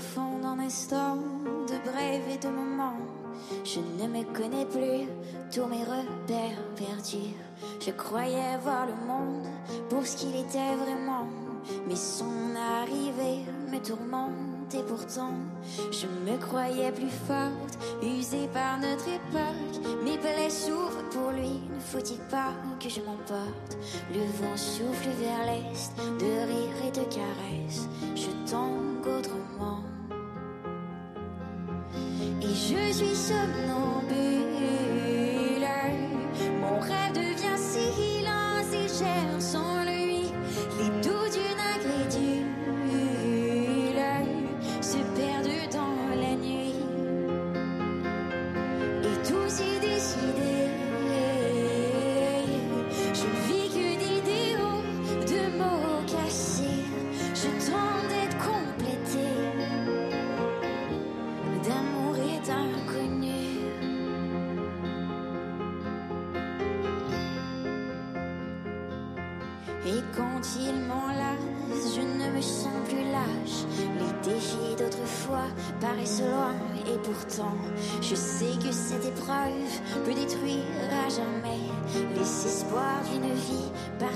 [0.00, 2.98] Jours fondent en instant de brèves et de moments.
[3.64, 5.08] Je ne me connais plus,
[5.52, 7.34] tous mes repères perdus.
[7.84, 9.46] Je croyais voir le monde
[9.88, 11.26] pour ce qu'il était vraiment.
[11.86, 15.34] Mais son arrivée me tourmente et pourtant
[15.90, 19.84] je me croyais plus forte, usée par notre époque.
[20.04, 23.76] Mes plaies souffrent pour lui, ne faut-il pas que je m'emporte?
[24.12, 27.88] Le vent souffle vers l'est, de rire et de caresses.
[28.14, 29.89] Je tangue autrement.
[32.52, 34.16] Je suis somnambule.
[36.60, 39.69] Mon rêve devient silence et j'erre sans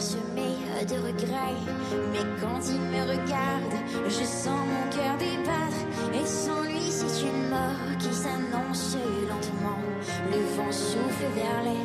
[0.04, 1.60] vie parsemée de regrets.
[2.12, 7.48] Mais quand il me regarde, je sens mon cœur débattre et sans lui, c'est une
[7.48, 8.96] mort qui s'annonce
[9.28, 9.78] lentement.
[10.30, 11.83] Le vent souffle vers l'est,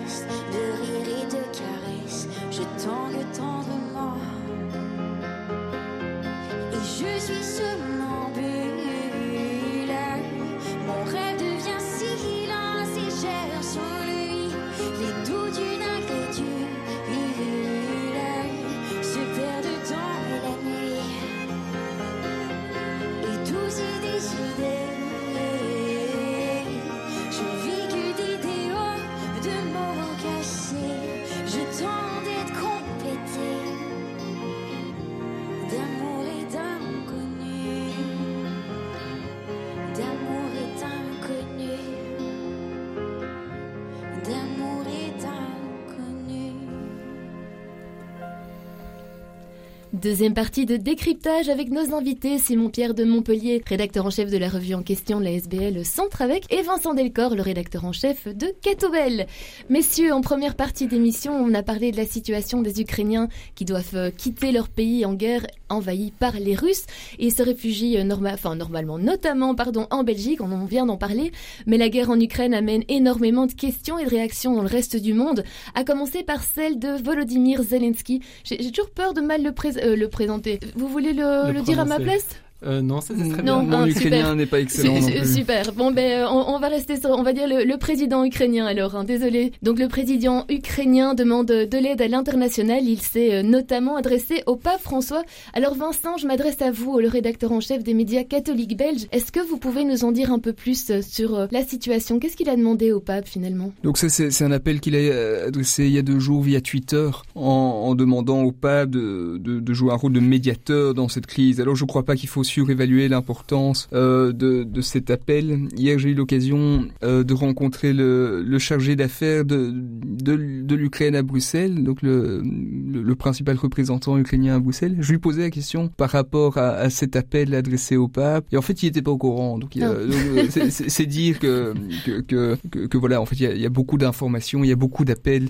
[50.01, 54.47] Deuxième partie de décryptage avec nos invités Simon-Pierre de Montpellier, rédacteur en chef de la
[54.47, 58.47] revue en question la SBL Centre avec, et Vincent Delcor, le rédacteur en chef de
[58.61, 59.27] Ketobel.
[59.69, 63.95] Messieurs, en première partie d'émission, on a parlé de la situation des Ukrainiens qui doivent
[63.95, 66.85] euh, quitter leur pays en guerre envahi par les Russes
[67.19, 71.33] et se réfugient euh, enfin, normalement, notamment pardon, en Belgique, on vient d'en parler,
[71.65, 74.95] mais la guerre en Ukraine amène énormément de questions et de réactions dans le reste
[74.95, 75.43] du monde,
[75.75, 78.21] à commencer par celle de Volodymyr Zelensky.
[78.45, 79.51] J'ai toujours peur de mal le,
[79.88, 80.59] euh, le présenter.
[80.75, 82.27] Vous voulez le dire à ma place?
[82.65, 83.61] Euh, non, c'est très bien.
[83.61, 84.99] Mon ukrainien n'est pas excellent.
[85.23, 85.71] Super.
[85.73, 88.95] Bon, ben, on, va rester sur, on va dire le, président ukrainien alors.
[88.95, 89.53] Hein, désolé.
[89.61, 92.83] Donc, le président ukrainien demande de l'aide à l'international.
[92.83, 95.23] Il s'est euh, notamment adressé au pape François.
[95.53, 99.07] Alors, Vincent, je m'adresse à vous, le rédacteur en chef des médias catholiques belges.
[99.11, 102.19] Est-ce que vous pouvez nous en dire un peu plus euh, sur la situation?
[102.19, 103.71] Qu'est-ce qu'il a demandé au pape finalement?
[103.83, 107.09] Donc, ça, c'est un appel qu'il a adressé il y a deux jours via Twitter
[107.35, 111.61] en, demandant au pape de, de, jouer un rôle de médiateur dans cette crise.
[111.61, 115.67] Alors, je ne crois pas qu'il faut surévaluer l'importance euh, de, de, cet appel.
[115.75, 121.15] Hier, j'ai eu l'occasion euh, de rencontrer le, le chargé d'affaires de, de, de l'Ukraine
[121.15, 124.97] à Bruxelles, donc le, le, principal représentant ukrainien à Bruxelles.
[124.99, 128.57] Je lui posais la question par rapport à, à cet appel adressé au pape, et
[128.57, 129.57] en fait, il n'était pas au courant.
[129.57, 129.85] Donc, ah.
[129.85, 131.73] euh, c'est dire que
[132.05, 134.69] que, que, que, voilà, en fait, il y a, il y a beaucoup d'informations, il
[134.69, 135.49] y a beaucoup d'appels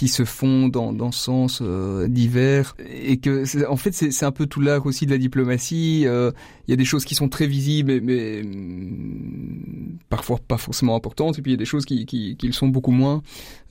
[0.00, 4.46] qui se font dans, dans sens euh, divers et que en fait c'est un peu
[4.46, 6.04] tout l'art aussi de la diplomatie.
[6.06, 6.30] Euh,
[6.66, 11.38] il y a des choses qui sont très visibles mais, mm, parfois pas forcément importantes
[11.38, 13.20] et puis il y a des choses qui, qui, qui le sont beaucoup moins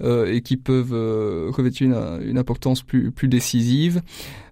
[0.04, 4.04] euh, et qui peuvent euh, revêtir une, une importance plus, plus décisive.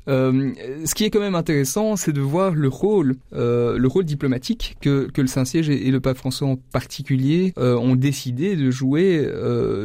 [0.08, 0.54] Euh,
[0.86, 4.78] ce qui est quand même intéressant, c'est de voir le rôle, euh, le rôle diplomatique
[4.82, 9.28] que, que le Saint-Siège et, le pape François en particulier euh, ont décidé de jouer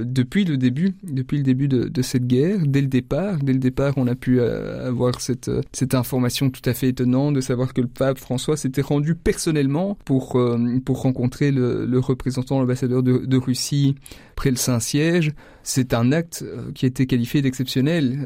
[0.04, 3.38] depuis le début, depuis le début de, cette guerre, dès le départ.
[3.38, 7.40] Dès le départ, on a pu avoir cette, cette information tout à fait étonnante de
[7.40, 10.38] savoir que le pape François s'était rendu personnellement pour,
[10.84, 13.94] pour rencontrer le, représentant, l'ambassadeur de, de Russie
[14.36, 15.32] près le Saint-Siège
[15.64, 18.18] c'est un acte qui a été qualifié d'exceptionnel,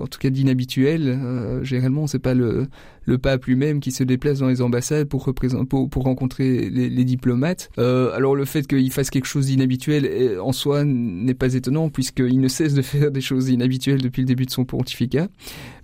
[0.00, 1.18] en tout cas d'inhabituel.
[1.38, 2.66] Euh, généralement, c'est pas le,
[3.08, 7.70] le pape lui-même qui se déplace dans les ambassades pour, rencontrer les, diplomates.
[7.78, 12.38] Euh, alors le fait qu'il fasse quelque chose d'inhabituel en soi n'est pas étonnant puisqu'il
[12.38, 15.28] ne cesse de faire des choses inhabituelles depuis le début de son pontificat.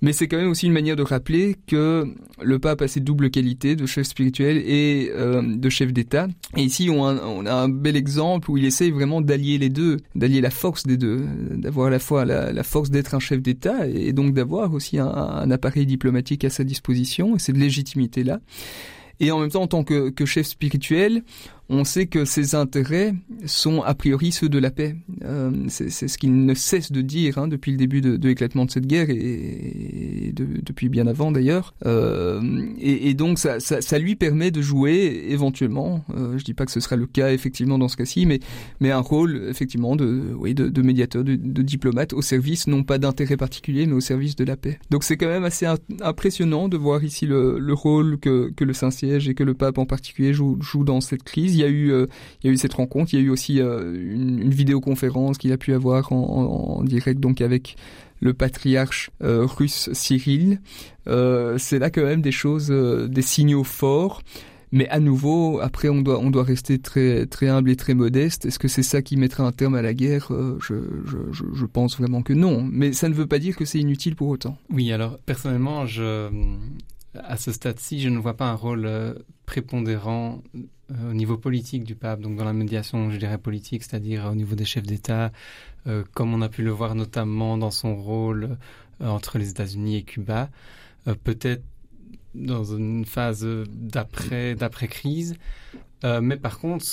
[0.03, 2.07] Mais c'est quand même aussi une manière de rappeler que
[2.43, 6.29] le pape a ses doubles qualités de chef spirituel et euh, de chef d'État.
[6.59, 10.43] Et ici, on a, un bel exemple où il essaye vraiment d'allier les deux, d'allier
[10.43, 14.13] la force des deux, d'avoir à la fois la, force d'être un chef d'État et
[14.13, 18.40] donc d'avoir aussi un appareil diplomatique à sa disposition et cette légitimité-là.
[19.20, 21.22] Et en même temps, en tant que, que chef spirituel,
[21.68, 23.14] on sait que ses intérêts
[23.46, 24.96] sont a priori ceux de la paix.
[25.24, 28.70] Euh, c'est ce qu'il ne cesse de dire hein, depuis le début de, l'éclatement de
[28.70, 31.74] cette guerre et, de, depuis bien avant d'ailleurs.
[31.87, 32.42] Euh,
[32.79, 36.81] et, donc ça, ça, lui permet de jouer éventuellement, euh, je dis pas que ce
[36.81, 38.40] sera le cas effectivement dans ce cas-ci, mais,
[38.81, 43.37] mais un rôle effectivement de, oui, de, médiateur, de, diplomate au service non pas d'intérêt
[43.37, 44.79] particulier mais au service de la paix.
[44.90, 45.66] Donc c'est quand même assez
[46.03, 49.79] impressionnant de voir ici le, le rôle que, que le Saint-Siège et que le pape
[49.79, 52.07] en particulier joue, joue dans cette crise il y a eu, euh,
[52.43, 53.14] il y a eu cette rencontre.
[53.14, 57.40] Il y a eu aussi euh, une, vidéoconférence qu'il a pu avoir en, direct, donc
[57.40, 57.77] avec
[58.21, 60.61] le patriarche euh, russe Cyril.
[61.07, 64.23] c'est là quand même des choses, des signaux forts.
[64.73, 68.45] Mais à nouveau, après, on doit, rester très, humble et très modeste.
[68.45, 70.33] Est-ce que c'est ça qui mettra un terme à la guerre?
[70.61, 72.67] Je, pense vraiment que non.
[72.69, 74.59] Mais ça ne veut pas dire que c'est inutile pour autant.
[74.71, 75.85] Oui, alors personnellement,
[77.14, 78.88] à ce stade-ci, je ne vois pas un rôle
[79.47, 80.43] prépondérant
[80.90, 84.35] euh, au niveau politique du pape, donc dans la médiation, je dirais politique, c'est-à-dire au
[84.35, 85.33] niveau des chefs d'État,
[85.87, 88.59] euh, comme on a pu le voir notamment dans son rôle
[89.01, 90.51] euh, entre les États-Unis et Cuba,
[91.23, 91.62] peut-être
[92.35, 95.37] dans une phase d'après d'après crise,
[96.03, 96.87] mais par contre,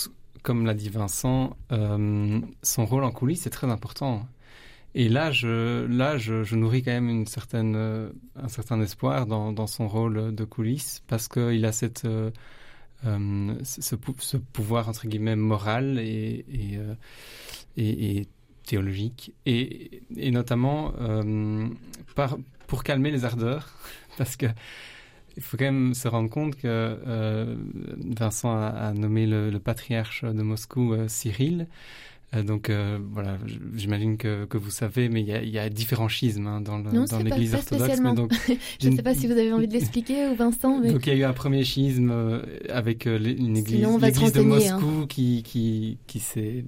[0.43, 4.27] comme l'a dit Vincent, son rôle en coulisses est très important.
[4.95, 9.67] Et là, je, là, je, nourris quand même une certaine, un certain espoir dans, dans
[9.67, 12.05] son rôle de coulisses parce qu'il a cette
[13.05, 18.23] euh, ce, pouvoir entre guillemets moral et, et, euh,
[18.65, 19.33] théologique.
[19.45, 21.67] Et, notamment euh,
[22.67, 23.73] pour calmer les ardeurs
[24.17, 24.47] parce que
[25.37, 27.55] il faut quand même se rendre compte que
[28.17, 31.67] Vincent a, nommé le, le, patriarche de Moscou Cyril
[32.33, 33.37] donc euh, voilà,
[33.75, 36.77] j'imagine que, que, vous savez, mais il y a, y a différents schismes hein, dans
[37.19, 37.99] l'Église orthodoxe.
[38.15, 38.31] donc,
[38.81, 40.79] je ne sais pas si vous avez envie de l'expliquer ou Vincent.
[40.79, 40.93] Mais...
[40.93, 44.43] Donc il y a eu un premier schisme euh, avec une église, l'église de hein.
[44.43, 45.05] Moscou hein.
[45.09, 46.63] qui, qui, qui s'est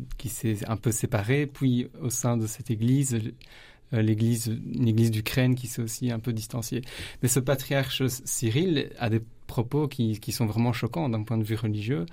[0.67, 1.47] un peu séparée.
[1.47, 3.17] Puis au sein de cette église,
[3.93, 6.81] l'église, l'église d'Ukraine qui s'est aussi un peu distanciée.
[7.21, 11.45] Mais ce patriarche Cyril a des propos qui, qui sont vraiment choquants d'un point de
[11.45, 12.05] vue religieux.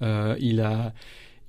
[0.00, 0.92] il a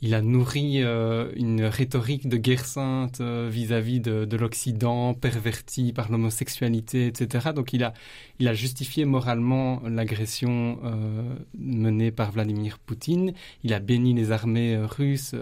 [0.01, 5.91] il a nourri euh, une rhétorique de guerre sainte euh, vis-à-vis de, de l'Occident, perverti
[5.91, 7.49] par l'homosexualité, etc.
[7.53, 7.93] Donc il a,
[8.39, 13.33] il a justifié moralement l'agression euh, menée par Vladimir Poutine.
[13.63, 15.35] Il a béni les armées russes.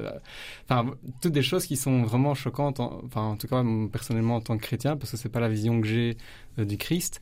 [0.64, 0.92] enfin,
[1.22, 2.80] toutes des choses qui sont vraiment choquantes.
[2.80, 5.80] enfin, en tout cas, personnellement en tant que chrétien, parce que c'est pas la vision
[5.82, 6.18] que j'ai
[6.58, 7.22] du Christ.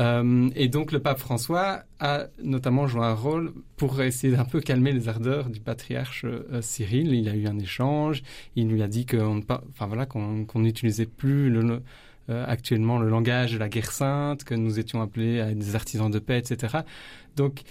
[0.00, 4.60] Euh, et donc le pape François a notamment joué un rôle pour essayer d'un peu
[4.60, 7.12] calmer les ardeurs du patriarche euh, Cyril.
[7.14, 8.22] Il a eu un échange,
[8.54, 13.58] il lui a dit qu'on enfin, voilà, qu'on n'utilisait plus euh, actuellement le langage de
[13.58, 16.78] la guerre sainte, que nous étions appelés à être des artisans de paix, etc.
[17.34, 17.62] Donc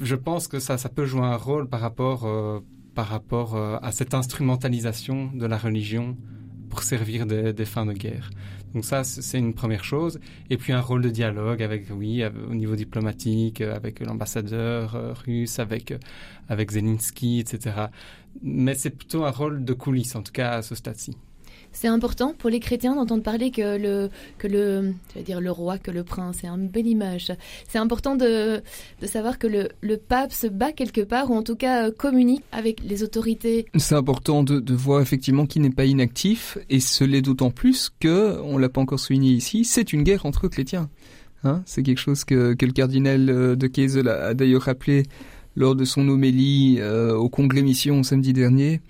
[0.00, 2.28] je pense que ça, ça peut jouer un rôle par rapport,
[2.94, 6.16] par rapport à cette instrumentalisation de la religion
[6.68, 8.30] pour servir des fins de guerre.
[8.74, 10.20] Donc ça, c'est une première chose.
[10.48, 15.12] Et puis un rôle de dialogue avec, oui, au niveau diplomatique, euh, avec l'ambassadeur euh,
[15.12, 15.98] russe, avec, euh,
[16.48, 17.86] avec Zelensky, etc.
[18.42, 21.16] Mais c'est plutôt un rôle de coulisses, en tout cas à ce stade-ci.
[21.72, 25.90] C'est important pour les chrétiens d'entendre parler que le, que le, dire le roi, que
[25.90, 27.32] le prince, c'est une belle image.
[27.68, 28.62] C'est important de,
[29.00, 31.90] de savoir que le, le, pape se bat quelque part, ou en tout cas euh,
[31.90, 33.66] communique avec les autorités.
[33.76, 37.90] C'est important de, de, voir effectivement qu'il n'est pas inactif, et ce l'est d'autant plus
[38.00, 40.88] que, on l'a pas encore souligné ici, c'est une guerre entre chrétiens.
[41.44, 45.04] Hein c'est quelque chose que, que le cardinal euh, de Kaisel a, d'ailleurs rappelé
[45.56, 48.80] lors de son homélie euh, au congrès mission samedi dernier.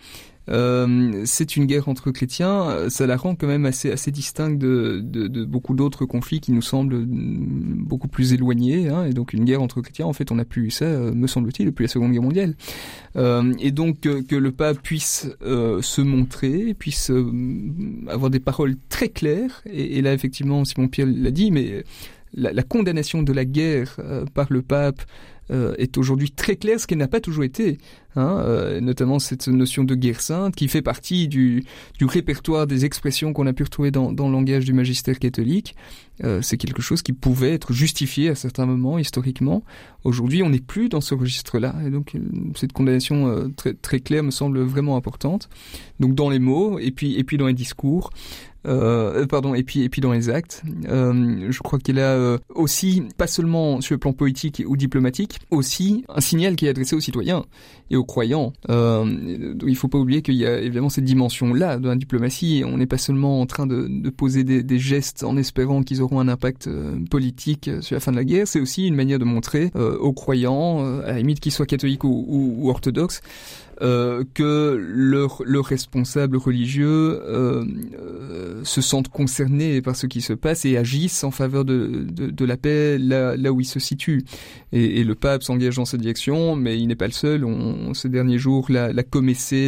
[0.50, 5.00] Euh, c'est une guerre entre chrétiens, ça la rend quand même assez, assez distincte de,
[5.44, 8.88] beaucoup d'autres conflits qui nous semblent beaucoup plus éloignés.
[8.88, 11.66] Hein, et donc une guerre entre chrétiens, en fait, on a pu ça, me semble-t-il,
[11.66, 12.54] depuis la Seconde Guerre mondiale.
[13.16, 17.30] Euh, et donc que, le pape puisse euh, se montrer, puisse euh,
[18.08, 19.62] avoir des paroles très claires.
[19.66, 21.84] Et, là, effectivement, Simon Pierre l'a dit, mais
[22.34, 25.02] la, condamnation de la guerre euh, par le pape
[25.50, 27.78] euh, est aujourd'hui très claire, ce qu'elle n'a pas toujours été.
[28.16, 31.62] Hein, euh, notamment cette notion de guerre sainte qui fait partie du,
[31.96, 35.76] du répertoire des expressions qu'on a pu retrouver dans, dans, le langage du magistère catholique.
[36.24, 39.62] Euh, c'est quelque chose qui pouvait être justifié à certains moments historiquement.
[40.02, 42.16] Aujourd'hui, on n'est plus dans ce registre-là, et donc
[42.56, 45.48] cette condamnation très, très claire me semble vraiment importante.
[46.00, 48.10] Donc dans les mots et puis et puis dans les discours.
[48.66, 52.38] Euh, pardon, et puis et puis dans les actes, euh, je crois qu'il a euh,
[52.54, 56.94] aussi pas seulement sur le plan politique ou diplomatique, aussi un signal qui est adressé
[56.94, 57.44] aux citoyens
[57.90, 58.52] et aux croyants.
[58.68, 62.62] Euh, il faut pas oublier qu'il y a évidemment cette dimension-là de la diplomatie.
[62.66, 66.28] On n'est pas seulement en train de, poser des, gestes en espérant qu'ils auront un
[66.28, 66.68] impact
[67.10, 68.46] politique sur la fin de la guerre.
[68.46, 72.68] C'est aussi une manière de montrer aux croyants, à la limite qu'ils soient catholiques ou
[72.68, 73.22] orthodoxes,
[73.82, 77.64] euh, que leur, leur responsable religieux euh,
[77.98, 82.30] euh, se sentent concernés par ce qui se passe et agissent en faveur de, de,
[82.30, 84.24] de la paix là, là, où ils se situent.
[84.72, 87.44] Et, et le pape s'engage dans cette direction, mais il n'est pas le seul.
[87.44, 89.02] On, ces derniers jours, la, la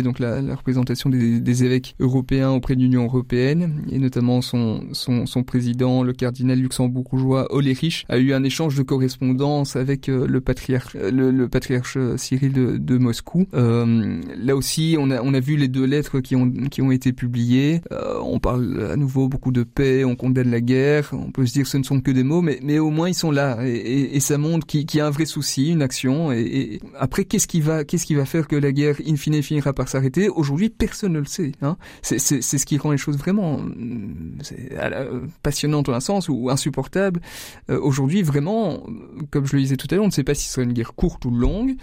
[0.03, 4.85] donc la, la représentation des, des, évêques européens auprès de l'Union européenne, et notamment son,
[4.93, 10.27] son, son président, le cardinal luxembourgeois Olerich, a eu un échange de correspondance avec euh,
[10.27, 13.47] le patriarche, le, le patriarche Cyril de, de Moscou.
[14.37, 17.81] Là aussi, on a, vu les deux lettres qui ont, été publiées.
[17.91, 21.11] Euh, on parle à nouveau beaucoup de paix, on condamne la guerre.
[21.13, 23.15] On peut se dire que ce ne sont que des mots, mais, au moins ils
[23.15, 23.59] sont là.
[23.65, 26.33] Et, ça montre qu'il y a un vrai souci, une action.
[26.33, 27.85] Et, après, qu'est-ce qui va,
[28.25, 30.29] faire que la guerre, in fine, finira par s'arrêter?
[30.29, 31.53] Aujourd'hui, personne ne le sait.
[31.63, 33.61] Hein c'est ce qui rend les choses vraiment
[35.43, 37.21] passionnantes dans un sens ou insupportables.
[37.71, 38.87] Euh, Aujourd'hui, vraiment,
[39.31, 40.73] comme je le disais tout à l'heure, on ne sait pas si ce sera une
[40.73, 41.77] guerre courte ou longue.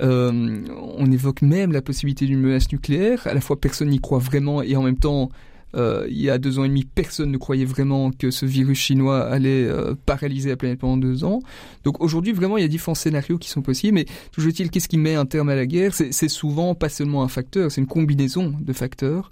[0.00, 0.64] Euh,
[0.96, 3.26] on évoque même la possibilité d'une menace nucléaire.
[3.26, 5.30] À la fois, personne n'y croit vraiment et en même temps,
[5.76, 8.78] euh, il y a deux ans et demi, personne ne croyait vraiment que ce virus
[8.78, 11.40] chinois allait euh, paralyser la planète pendant deux ans.
[11.84, 13.94] Donc aujourd'hui, vraiment, il y a différents scénarios qui sont possibles.
[13.94, 15.92] Mais toujours est-il, qu'est-ce qui met un terme à la guerre?
[15.94, 19.30] C'est souvent pas seulement un facteur, c'est une combinaison de facteurs.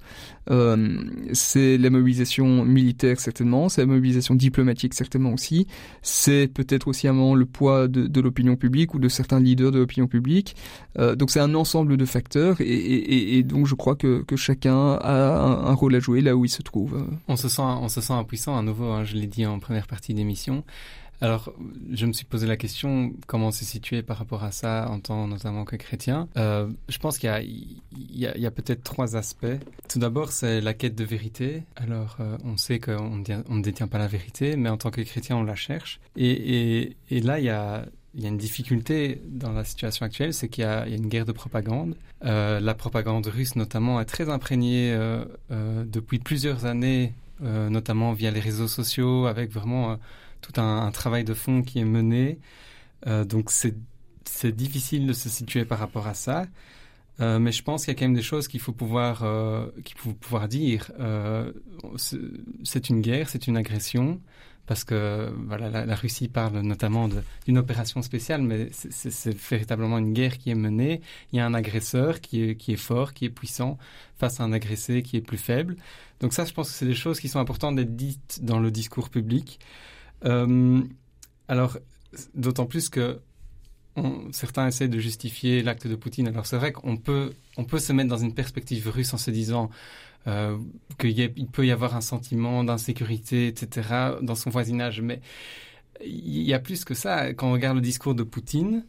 [0.50, 0.98] Euh,
[1.33, 5.66] c'est la mobilisation militaire certainement, c'est la mobilisation diplomatique certainement aussi.
[6.02, 9.78] C'est peut-être aussi un moment le poids de, l'opinion publique ou de certains leaders de
[9.78, 10.57] l'opinion publique.
[10.98, 15.66] Euh, donc c'est un ensemble de facteurs et, donc je crois que, chacun a un,
[15.66, 17.07] un rôle à jouer là où il se trouve.
[17.28, 19.87] On se sent, on se sent impuissant à nouveau, hein, je l'ai dit en première
[19.87, 20.64] partie d'émission.
[21.22, 21.52] Alors,
[21.92, 25.28] je me suis posé la question comment se situer par rapport à ça en tant
[25.28, 26.28] notamment que chrétien.
[26.37, 27.30] Euh, je pense qu'il
[28.11, 29.46] y a, peut-être trois aspects.
[29.88, 31.62] Tout d'abord, c'est la quête de vérité.
[31.76, 35.37] Alors, euh, on sait qu'on ne détient pas la vérité, mais en tant que chrétien,
[35.37, 36.00] on la cherche.
[36.16, 40.88] Et, là, il y a une difficulté dans la situation actuelle, c'est qu'il y, a
[40.88, 41.94] une guerre de propagande.
[42.24, 44.92] Euh, la propagande russe, notamment, est très imprégnée
[45.50, 49.98] depuis plusieurs années notamment via les réseaux sociaux, avec vraiment
[50.42, 52.38] tout un, travail de fond qui est mené.
[53.06, 53.76] donc c'est
[54.54, 56.46] difficile de se situer par rapport à ça.
[57.18, 59.24] mais je pense qu'il y a quand même des choses qu'il faut pouvoir,
[59.84, 60.90] qu'il faut pouvoir dire.
[61.96, 64.20] c'est une guerre, c'est une agression
[64.66, 67.08] parce que voilà, la, Russie parle notamment
[67.46, 71.00] d'une opération spéciale, mais c'est véritablement une guerre qui est menée.
[71.32, 73.76] Il y a un agresseur qui est, qui est fort, qui est puissant,
[74.16, 75.76] face à un agressé qui est plus faible.
[76.20, 78.70] Donc ça, je pense que c'est des choses qui sont importantes d'être dites dans le
[78.70, 79.58] discours public.
[80.25, 80.83] Euh,
[81.48, 81.79] alors,
[82.35, 83.20] d'autant plus que
[84.31, 86.29] certains essaient de justifier l'acte de Poutine.
[86.29, 89.31] Alors c'est vrai qu'on peut, on peut se mettre dans une perspective russe en se
[89.31, 89.70] disant
[90.27, 90.56] euh,
[90.98, 95.00] qu'il peut y avoir un sentiment d'insécurité, etc., dans son voisinage.
[95.00, 95.20] Mais
[96.04, 97.35] il y a plus que ça.
[97.35, 98.87] Quand on regarde le discours de Poutine,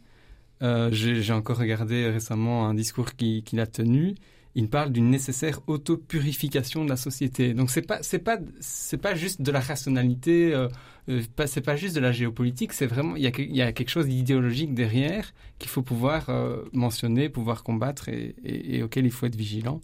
[0.62, 4.14] euh, j'ai encore regardé récemment un discours qu'il a tenu
[4.54, 7.54] il parle d'une nécessaire autopurification de la société.
[7.54, 10.68] Donc c'est pas c'est pas c'est pas juste de la rationalité, euh,
[11.08, 13.72] euh c'est pas juste de la géopolitique, c'est vraiment il y a, il y a
[13.72, 19.10] quelque chose d'idéologique derrière qu'il faut pouvoir euh, mentionner, pouvoir combattre et, et, auquel il
[19.10, 19.80] faut être vigilant.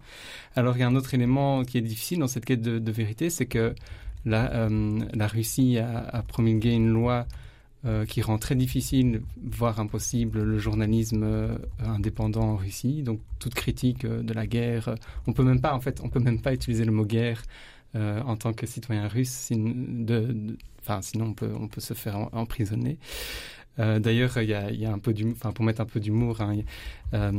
[0.55, 3.31] Alors il y a un autre élément qui est difficile dans cette quête de, vérité,
[3.31, 3.75] c'est que
[4.25, 7.27] la, euh, la Russie a, a promulgué une loi
[7.87, 13.03] euh, qui rend très difficile, voire impossible, le journalisme euh, indépendant en Russie.
[13.03, 14.95] Donc toute critique euh, de la guerre,
[15.27, 17.43] on peut même pas en fait, on peut même pas utiliser le mot guerre
[17.95, 19.31] en tant que citoyen russe.
[19.31, 20.57] Sinon
[21.21, 22.99] on peut on peut se faire emprisonner.
[23.79, 26.41] Euh, d'ailleurs, il y a, y a, un peu enfin pour mettre un peu d'humour,
[26.41, 26.57] hein,
[27.15, 27.31] euh,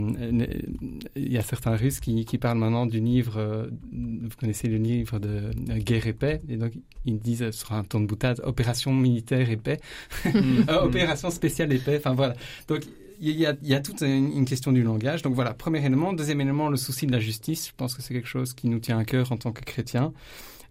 [1.15, 3.37] il y a certains Russes qui, qui parlent maintenant du livre.
[3.37, 6.73] Euh, vous connaissez le livre de Guerre et paix, et donc
[7.05, 9.79] ils disent sur un ton de boutade Opération militaire et paix,
[10.69, 11.97] Opération spéciale et paix.
[11.97, 12.35] Enfin voilà.
[12.67, 12.81] Donc
[13.19, 15.21] il y, a, il y a toute une, question du langage.
[15.21, 16.11] Donc voilà, premier élément.
[16.11, 17.67] Deuxième élément, le souci de la justice.
[17.67, 20.11] Je pense que c'est quelque chose qui nous tient à cœur en tant que chrétiens.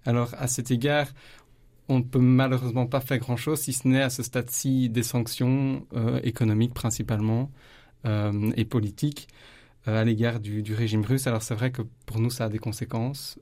[0.04, 1.06] Alors à cet égard,
[1.91, 5.86] on ne peut malheureusement pas faire grand-chose, si ce n'est à ce stade-ci des sanctions
[5.95, 7.51] euh, économiques principalement
[8.07, 9.28] euh, et politiques
[9.88, 11.26] euh, à l'égard du, régime russe.
[11.26, 13.38] Alors c'est vrai que pour nous, ça a des conséquences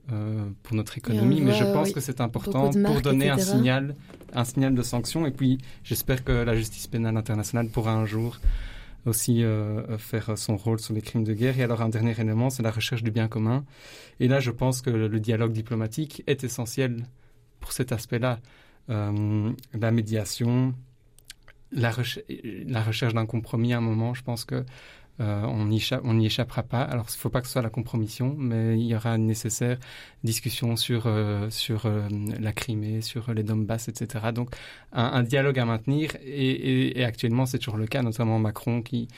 [0.63, 3.95] pour notre économie, mais je pense que c'est important pour donner un signal,
[4.33, 5.25] un signal de sanctions.
[5.25, 8.39] Et puis j'espère que la justice pénale internationale pourra un jour
[9.05, 9.43] aussi
[9.97, 11.59] faire son rôle sur les crimes de guerre.
[11.59, 13.65] Et alors un dernier élément, c'est la recherche du bien commun.
[14.19, 17.05] Et là, je pense que le dialogue diplomatique est essentiel
[17.59, 18.39] pour cet aspect-là.
[18.89, 20.73] Euh, la médiation,
[21.71, 24.65] la, recherche d'un compromis à un moment, je pense que
[25.19, 26.81] euh, on n'y échappera pas.
[26.81, 29.25] Alors, il ne faut pas que ce soit la compromission, mais il y aura une
[29.25, 29.77] nécessaire
[30.23, 31.91] discussion sur, euh, sur
[32.39, 34.31] la Crimée, sur les Donbass, etc.
[34.33, 34.49] Donc,
[34.93, 36.11] un, dialogue à maintenir.
[36.23, 39.09] Et actuellement, c'est toujours le cas, notamment Macron qui,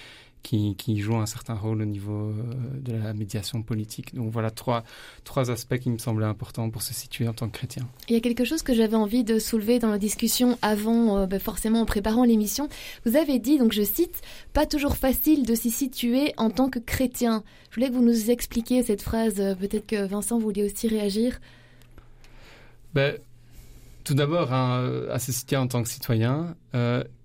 [0.43, 2.43] qui, qui joue un certain rôle au niveau euh,
[2.79, 4.15] de la médiation politique.
[4.15, 4.83] Donc voilà trois,
[5.23, 7.87] trois aspects qui me semblaient importants pour se situer en tant que chrétien.
[8.09, 11.25] Il y a quelque chose que j'avais envie de soulever dans la discussion avant, euh,
[11.27, 12.69] ben forcément en préparant l'émission.
[13.05, 14.21] Vous avez dit, donc je cite,
[14.53, 17.43] pas toujours facile de s'y situer en tant que chrétien.
[17.69, 19.39] Je voulais que vous nous expliquiez cette phrase.
[19.39, 21.39] Euh, peut-être que Vincent voulait aussi réagir.
[22.93, 23.17] Ben,
[24.03, 26.55] tout d'abord, hein, à se situer en tant que citoyen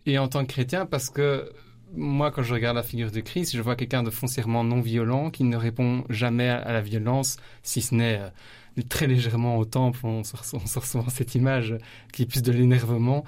[0.05, 1.51] et en tant que chrétien parce que
[1.95, 5.31] moi, quand je regarde la figure de Christ, je vois quelqu'un de foncièrement non violent
[5.31, 10.01] qui ne répond jamais à la violence, si ce n'est euh, très légèrement au temple.
[10.05, 11.77] On ressent souvent cette image
[12.13, 13.25] qui est plus de l'énervement,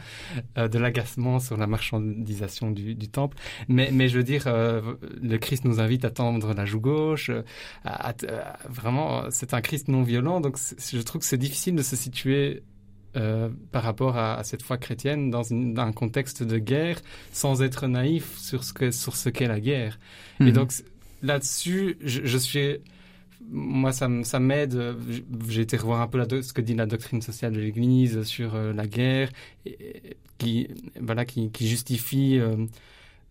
[0.57, 3.37] euh, de l'agacement sur la marchandisation du, temple.
[3.69, 7.31] Mais, mais je veux dire, euh, le Christ nous invite à tendre la joue gauche.
[8.69, 10.41] vraiment, c'est un Christ non violent.
[10.41, 12.63] Donc, je trouve que c'est difficile de se situer
[13.19, 17.01] euh, par rapport à, cette foi chrétienne dans, un contexte de guerre
[17.33, 19.99] sans être naïf sur ce qu'est la guerre.
[20.41, 20.53] Et mhm.
[20.53, 20.73] donc
[21.23, 22.77] là-dessus, je, suis
[23.51, 24.97] moi ça, ça m'aide.
[25.49, 28.73] J'ai été revoir un peu ce que dit la doctrine sociale de l'Église sur euh,
[28.73, 29.31] la guerre,
[30.37, 30.69] qui
[31.01, 32.39] voilà qui, justifie.
[32.39, 32.67] Euh,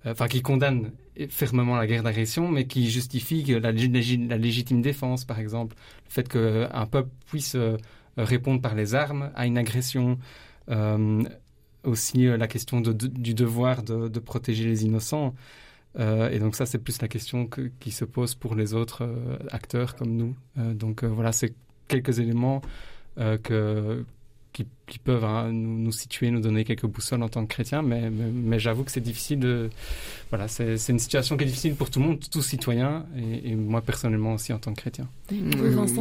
[0.06, 0.92] enfin, qui condamne
[1.30, 5.76] fermement la guerre d'agression, mais qui justifie la, la, légitime défense, par exemple,
[6.06, 7.58] le fait qu'un peuple puisse
[8.18, 10.18] répondre par les armes à une agression.
[10.70, 11.24] Euh,
[11.84, 15.34] aussi euh, la question du devoir de, protéger les innocents.
[15.98, 17.50] et donc ça, c'est plus la question
[17.80, 19.08] qui se pose pour les autres
[19.52, 20.36] acteurs comme nous.
[20.74, 21.54] donc voilà, c'est
[21.88, 22.62] quelques éléments
[23.16, 24.04] que,
[24.88, 28.60] qui, peuvent hein, nous, situer, nous donner quelques boussoles en tant que chrétiens, mais, mais,
[28.60, 29.70] j'avoue que c'est difficile de...
[30.30, 33.06] Voilà, c'est une situation qui est difficile pour tout le monde, tous citoyens,
[33.44, 35.08] et, moi personnellement aussi en tant que chrétien.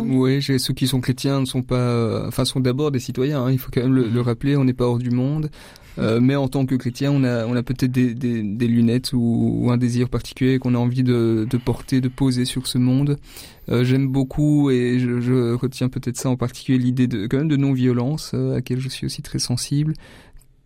[0.06, 2.26] oui, ceux qui sont chrétiens ne sont pas...
[2.26, 4.84] Enfin, sont d'abord des citoyens, hein, il faut quand même le, rappeler, on n'est pas
[4.84, 5.50] hors du monde.
[5.98, 9.12] Euh, mais en tant que chrétien, on a, on a peut-être des, des, des, lunettes
[9.12, 12.78] ou, ou, un désir particulier qu'on a envie de, de, porter, de poser sur ce
[12.78, 13.18] monde.
[13.68, 17.48] Euh, J'aime beaucoup et je, je retiens peut-être ça en particulier l'idée de quand même
[17.48, 19.94] de non-violence euh, à laquelle je suis aussi très sensible.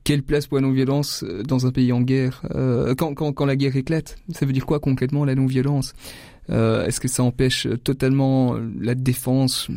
[0.03, 2.43] Quelle place pour la non-violence euh, dans un pays en guerre?
[2.55, 5.93] Euh, quand, quand, quand la guerre éclate, ça veut dire quoi concrètement la non-violence?
[6.51, 9.69] Euh, Est-ce que ça empêche totalement la défense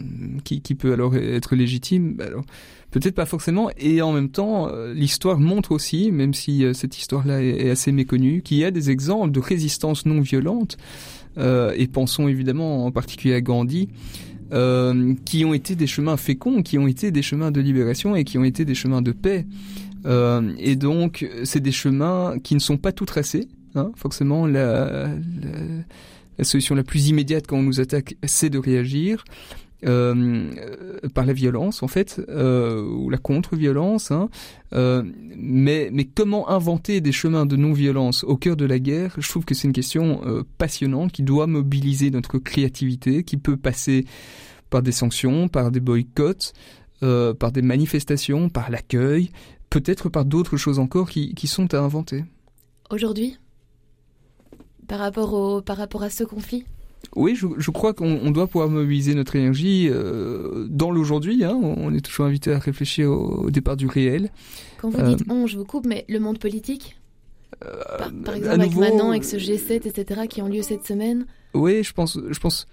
[0.43, 2.17] qui, qui peut alors être légitime?
[2.19, 2.43] Alors,
[2.91, 3.71] Peut-être pas forcément.
[3.76, 8.57] Et en même temps, l'histoire montre aussi, même si cette histoire-là est, assez méconnue, qu'il
[8.57, 10.78] y a des exemples de résistance non violente.
[11.38, 13.89] Euh, et pensons évidemment en particulier à Gandhi.
[14.51, 18.24] Euh, qui ont été des chemins féconds, qui ont été des chemins de libération et
[18.24, 19.47] qui ont été des chemins de paix.
[20.05, 23.47] Euh, et donc, c'est des chemins qui ne sont pas tout tracés.
[23.74, 25.09] Hein, forcément, la,
[26.38, 29.24] la, solution la plus immédiate quand on nous attaque, c'est de réagir.
[29.86, 30.50] Euh,
[31.14, 34.30] par la violence en fait euh, ou la contre-violence hein.
[34.72, 35.04] euh,
[35.36, 39.14] mais mais comment inventer des chemins de non-violence au cœur de la guerre?
[39.18, 40.22] Je trouve que c'est une question
[40.58, 44.06] passionnante qui doit mobiliser notre créativité qui peut passer
[44.70, 46.54] par des sanctions par des boycotts
[47.02, 49.32] par des manifestations par l'accueil
[49.70, 52.24] peut-être par d'autres choses encore qui, qui sont à inventer
[52.90, 53.38] aujourd'hui?
[54.88, 56.66] Par rapport au par rapport à ce conflit
[57.16, 61.44] oui, je, je crois qu'on doit pouvoir mobiliser notre énergie euh, dans l'aujourd'hui.
[61.44, 61.60] Hein.
[61.62, 64.32] On est toujours invité à réfléchir au, au départ du réel.
[64.80, 66.98] Quand vous dites euh, on, je vous coupe, mais le monde politique
[67.64, 71.26] euh, par, par, exemple, avec Manon, avec ce G7, etc., qui ont lieu cette semaine
[71.54, 72.18] Oui, je pense.
[72.30, 72.68] Je pense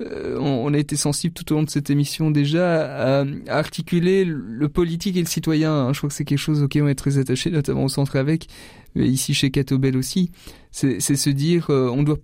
[0.00, 3.58] euh, on, on, a été sensible tout au long de cette émission déjà à, à
[3.58, 5.72] articuler le politique et le citoyen.
[5.72, 5.92] Hein.
[5.92, 8.46] Je crois que c'est quelque chose auquel on est très attaché, notamment au centre avec,
[8.94, 10.30] mais ici chez Catobel aussi.
[10.78, 12.18] C'est se dire, euh, on doit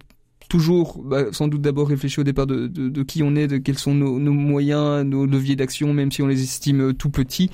[0.48, 3.78] toujours bah, sans doute d'abord réfléchir au départ de, de, qui on est, de quels
[3.78, 7.50] sont nos, nos moyens, nos leviers d'action, même si on les estime tout petits.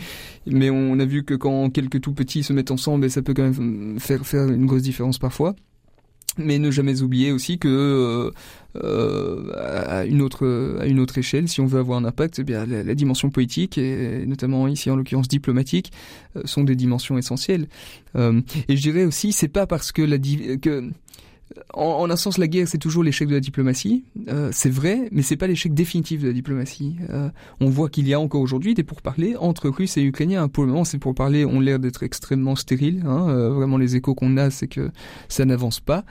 [0.46, 3.44] Mais on a vu que quand quelques tout petits se mettent ensemble, ça peut quand
[3.44, 5.54] même faire, faire une grosse différence parfois.
[6.38, 8.30] Mais ne jamais oublier aussi que euh,
[8.76, 12.44] euh, à une autre à une autre échelle, si on veut avoir un impact, eh
[12.44, 15.90] bien la, dimension politique et notamment ici en l'occurrence diplomatique
[16.36, 17.66] euh, sont des dimensions essentielles.
[18.14, 20.88] Euh, et je dirais aussi, c'est pas parce que la que
[21.74, 24.04] en, un sens, la guerre, c'est toujours l'échec de la diplomatie.
[24.28, 26.96] Euh, c'est vrai, mais c'est pas l'échec définitif de la diplomatie.
[27.10, 27.28] Euh,
[27.60, 30.48] on voit qu'il y a encore aujourd'hui des pourparlers entre Russes et Ukrainiens.
[30.48, 33.02] Pour le moment, ces pourparlers ont l'air d'être extrêmement stériles.
[33.06, 33.28] Hein.
[33.30, 34.90] Euh, vraiment, les échos qu'on a, c'est que
[35.28, 36.04] ça n'avance pas.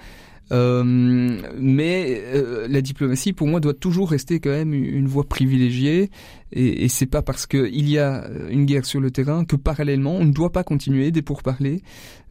[0.51, 6.09] Euh, mais euh, la diplomatie, pour moi, doit toujours rester quand même une voie privilégiée.
[6.51, 10.15] Et, et c'est pas parce qu'il y a une guerre sur le terrain que parallèlement,
[10.15, 11.81] on ne doit pas continuer des pourparlers.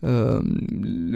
[0.04, 0.40] Euh,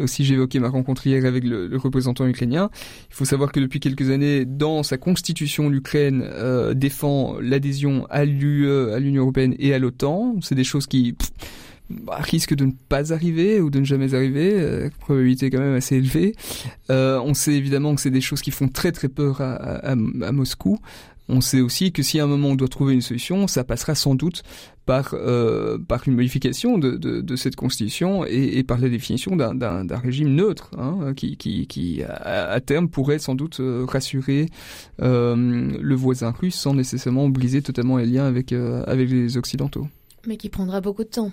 [0.01, 2.71] aussi, évoqué ma rencontre hier avec le, le, représentant ukrainien.
[3.11, 8.25] Il faut savoir que depuis quelques années, dans sa constitution, l'Ukraine euh, défend l'adhésion à
[8.25, 10.37] l'UE, à l'Union européenne et à l'OTAN.
[10.41, 11.31] C'est des choses qui pff,
[11.91, 15.75] bah, risque de ne pas arriver ou de ne jamais arriver, euh, probabilité quand même
[15.75, 16.35] assez élevée.
[16.91, 20.79] Euh, on sait évidemment que c'est des choses qui font très très peur à, Moscou.
[21.29, 23.95] On sait aussi que si à un moment on doit trouver une solution, ça passera
[23.95, 24.43] sans doute
[24.87, 30.35] par, euh, par une modification de, de, cette constitution et, par la définition d'un régime
[30.35, 34.49] neutre hein, qui, qui, à, terme pourrait sans doute rassurer
[34.99, 39.87] le voisin russe sans nécessairement briser totalement les liens avec, avec les Occidentaux.
[40.27, 41.33] Mais qui prendra beaucoup de temps.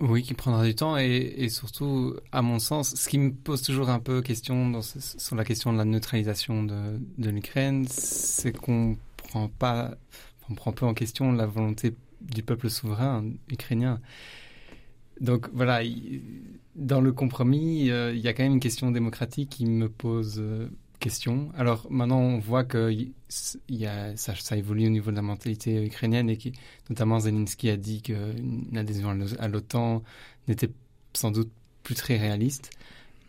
[0.00, 3.90] Oui, qui prendra du temps et, surtout, à mon sens, ce qui me pose toujours
[3.90, 9.48] un peu question sur la question de la neutralisation de, de l'Ukraine, c'est qu'on prend
[9.48, 9.94] pas,
[10.48, 14.00] on prend peu en question la volonté du peuple souverain ukrainien.
[15.20, 15.82] Donc voilà,
[16.76, 20.36] dans le compromis, euh, il y a quand même une question démocratique qui me pose
[20.38, 20.70] euh,
[21.56, 22.92] Alors maintenant, on voit que
[23.86, 26.52] a, ça, évolue au niveau de la mentalité ukrainienne et qui,
[26.90, 30.02] notamment Zelensky a dit qu'une adhésion à l'OTAN
[30.46, 30.70] n'était
[31.14, 31.50] sans doute
[31.82, 32.70] plus très réaliste.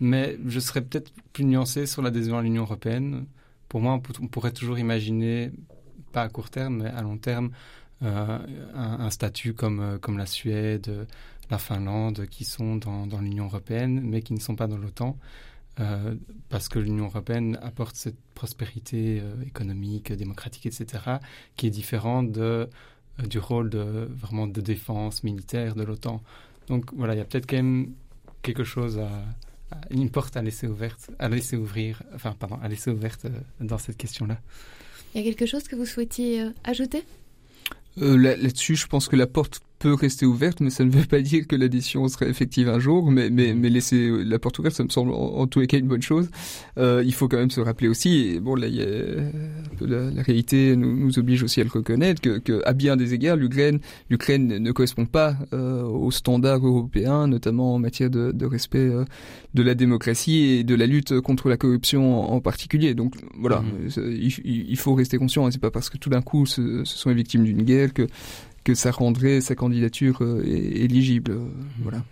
[0.02, 3.26] Mais je serais peut-être plus nuancé sur l'adhésion à l'Union européenne.
[3.70, 5.52] Pour moi, on, pourrait toujours imaginer,
[6.12, 7.52] pas à court terme, mais à long terme,
[8.04, 8.40] euh,
[8.74, 11.08] un, statut comme, comme la Suède,
[11.50, 15.18] la Finlande, qui sont dans l'Union européenne, mais qui ne sont pas dans l'OTAN.
[15.80, 16.16] Euh,
[16.50, 21.04] parce que l'Union européenne apporte cette prospérité euh, économique, démocratique, etc.,
[21.56, 22.42] qui est différente de,
[23.20, 26.22] euh, du rôle de, vraiment de défense militaire de l'OTAN.
[26.68, 27.94] Donc voilà, il y a peut-être quand même
[28.42, 29.10] quelque chose à,
[29.72, 33.28] à, une porte à laisser ouverte, à laisser ouvrir, enfin pardon, à laisser ouverte
[33.62, 34.40] dans cette question-là.
[35.14, 37.04] Il y a quelque chose que vous souhaitiez euh, ajouter?
[37.98, 41.48] Là-dessus, je pense que la porte peut rester ouverte, mais ça ne veut pas dire
[41.48, 43.12] que l'adhésion serait effective un jour.
[43.12, 45.88] Mais, mais, mais laisser la porte ouverte, ça me semble en, tous les cas une
[45.88, 46.30] bonne chose.
[46.78, 49.76] Euh, il faut quand même se rappeler aussi, et bon là, il y a un
[49.78, 53.14] peu la, réalité nous, nous, oblige aussi à le reconnaître, que, que à bien des
[53.14, 53.80] égards, l'Ukraine,
[54.10, 59.04] l'Ukraine ne correspond pas euh, aux standards européens, notamment en matière de, de respect euh,
[59.56, 62.94] de la démocratie et de la lutte contre la corruption en, particulier.
[62.94, 64.02] Donc voilà, mmh.
[64.12, 65.46] il, il, faut rester conscient.
[65.46, 67.94] Hein, c'est pas parce que tout d'un coup ce, ce sont les victimes d'une guerre
[67.94, 68.08] que
[68.64, 71.32] que ça rendrait sa candidature euh, éligible.
[71.32, 71.48] Euh,
[71.82, 72.04] voilà.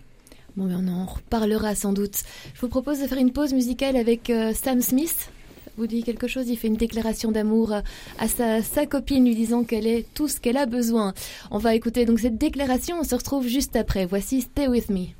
[0.56, 2.22] Bon, on en reparlera sans doute.
[2.54, 5.30] Je vous propose de faire une pause musicale avec euh, Sam Smith.
[5.76, 7.72] Vous dit quelque chose Il fait une déclaration d'amour
[8.18, 11.14] à sa, sa, copine, lui disant qu'elle est tout ce qu'elle a besoin.
[11.50, 12.96] On va écouter donc cette déclaration.
[13.00, 14.04] On se retrouve juste après.
[14.04, 15.19] Voici Stay with me.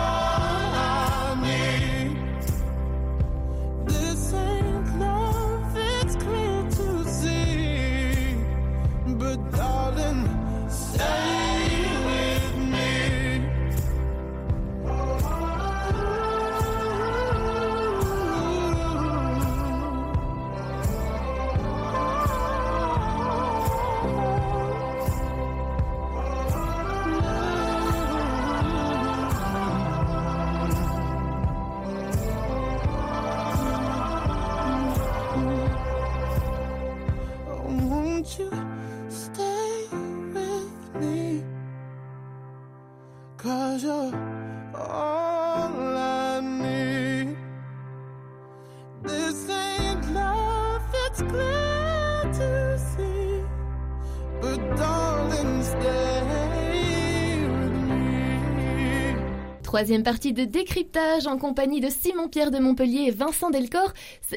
[59.81, 63.93] Troisième partie de décryptage en compagnie de Simon Pierre de Montpellier et Vincent Delcor.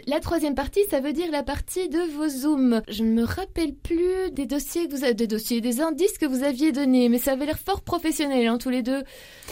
[0.07, 2.81] La troisième partie, ça veut dire la partie de vos zooms.
[2.89, 6.25] Je ne me rappelle plus des dossiers que vous avez, des dossiers, des indices que
[6.25, 9.03] vous aviez donnés, mais ça avait l'air fort professionnel, hein, tous les deux.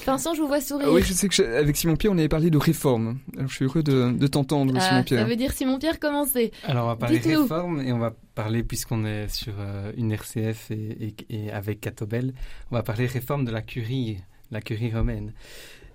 [0.06, 0.88] Vincent, je vous vois sourire.
[0.88, 3.18] Ah oui, je sais que avec Simon Pierre, on avait parlé de réforme.
[3.36, 5.20] Alors, je suis heureux de, t'entendre, ah, Simon Pierre.
[5.20, 6.52] Ça veut dire Simon Pierre, commencez.
[6.64, 10.70] Alors, on va parler réforme et on va parler, puisqu'on est sur euh, une RCF
[10.70, 12.32] et, et avec Catobel,
[12.70, 14.16] on va parler réforme de la curie
[14.52, 15.32] la curie romaine.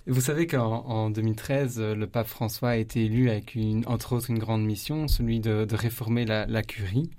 [0.09, 4.39] Vous savez qu'en 2013, le pape François a été élu avec, une, entre autres, une
[4.39, 7.09] grande mission, celui de, réformer la, curie.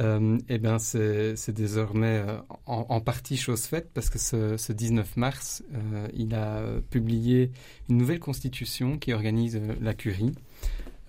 [0.00, 5.62] Euh, eh bien, c'est désormais euh, en, partie chose faite parce que ce, 19 mars,
[5.72, 7.52] euh, il a publié
[7.88, 10.32] une nouvelle constitution qui organise la curie.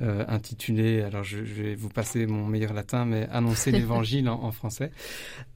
[0.02, 4.91] intitulée, alors je, vais vous passer mon meilleur latin, mais annoncer l'évangile en, français.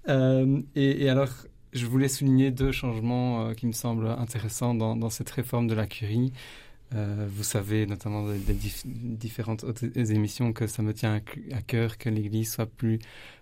[0.07, 1.29] Et, et, alors,
[1.75, 5.85] je voulais souligner deux changements euh, qui me semblent intéressants dans, cette réforme de la
[5.85, 6.31] curie.
[6.93, 8.55] Euh, vous savez, notamment des,
[8.85, 9.65] différentes
[9.95, 11.21] émissions, que ça me tient
[11.51, 12.99] à, cœur que l'Église soit plus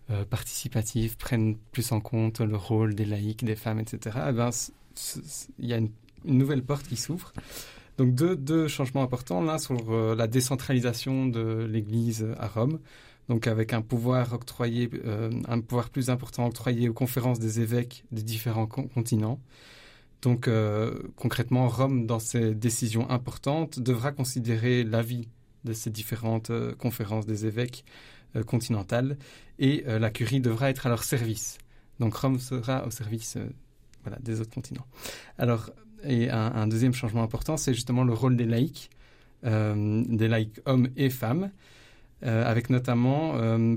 [0.10, 4.18] euh, participative, prenne plus en compte le rôle des laïcs, des femmes, etc.
[4.30, 4.50] Eh ben,
[5.60, 5.92] il y a une,
[6.26, 7.34] nouvelle porte qui s'ouvre.
[7.98, 9.42] Donc deux, deux changements importants.
[9.42, 9.76] L'un sur
[10.16, 12.80] la décentralisation de l'Église à Rome
[13.30, 18.04] donc avec un pouvoir octroyé, euh, un pouvoir plus important octroyé aux conférences des évêques
[18.12, 19.40] des différents continents.
[20.22, 25.28] Donc euh, concrètement, Rome, dans ses décisions importantes, devra considérer l'avis
[25.64, 27.86] de ces différentes euh, conférences des évêques
[28.48, 29.16] continentales
[29.60, 31.60] et la curie devra être à leur service.
[32.00, 33.38] Donc Rome sera au service
[34.22, 34.88] des autres continents.
[35.38, 35.70] Alors,
[36.04, 38.90] Et un, deuxième changement important, c'est justement le rôle des laïcs,
[39.44, 41.52] des laïcs hommes et femmes,
[42.24, 43.34] avec notamment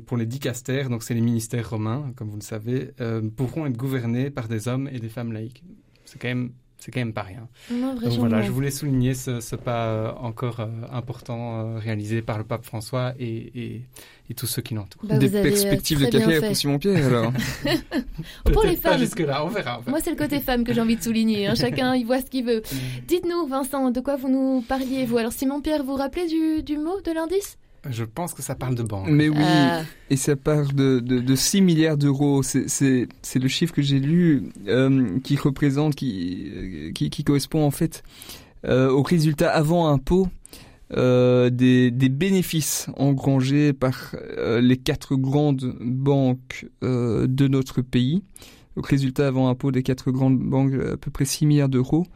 [0.07, 2.91] pour les dicastères, donc c'est les ministères romains, comme vous le savez,
[3.37, 5.63] pourront être gouvernés par des hommes et des femmes laïcs.
[6.05, 7.49] C'est quand même c'est quand même pas rien.
[7.71, 12.45] Donc voilà, je voulais souligner ce, pas euh, encore euh, important euh, réalisé par le
[12.45, 13.83] pape François et,
[14.29, 15.03] et, tous ceux qui l'entourent.
[15.05, 17.33] Bah, Des perspectives de carrière pour Simon Pierre alors.
[18.53, 18.99] pour les femmes.
[18.99, 19.81] jusque là, on verra.
[19.87, 21.47] Moi, c'est le côté femme que j'ai envie de souligner.
[21.47, 21.55] Hein.
[21.55, 22.63] Chacun, il voit ce qu'il veut.
[23.09, 25.17] Dites-nous, Vincent, de quoi vous nous parliez vous?
[25.19, 27.59] Alors, Simon Pierre, vous vous rappelez du, du mot de l'indice?
[27.91, 29.09] Je pense que ça parle de banque.
[29.09, 29.83] Mais oui, ah.
[30.11, 32.43] et ça parle de, de, 6 milliards d'euros.
[32.43, 38.03] C'est le chiffre que j'ai lu euh, qui représente, qui, qui, qui, correspond en fait
[38.65, 40.29] euh, au résultat avant impôt
[40.97, 44.15] euh, des, des, bénéfices engrangés par
[44.61, 48.23] les quatre grandes banques de notre pays.
[48.77, 52.07] Au résultat avant impôt des quatre grandes banques, à peu près 6 milliards d'euros.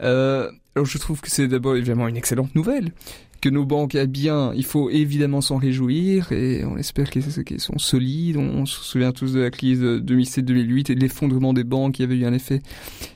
[0.00, 0.50] alors
[0.84, 2.92] je trouve que c'est d'abord évidemment une excellente nouvelle
[3.40, 7.22] que nos banques aient bien, il faut évidemment s'en réjouir et on espère qu'elles
[7.60, 8.36] sont solides.
[8.36, 12.02] On, se souvient tous de la crise de 2007-2008 et de l'effondrement des banques qui
[12.02, 12.62] avait eu un effet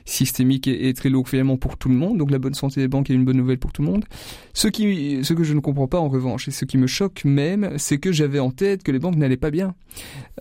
[0.05, 2.17] systémique et, très lourd finalement pour tout le monde.
[2.17, 4.05] Donc la bonne santé des banques est une bonne nouvelle pour tout le monde.
[4.53, 7.23] Ce, qui, ce que je ne comprends pas en revanche et ce qui me choque
[7.25, 9.75] même, c'est que j'avais en tête que les banques n'allaient pas bien.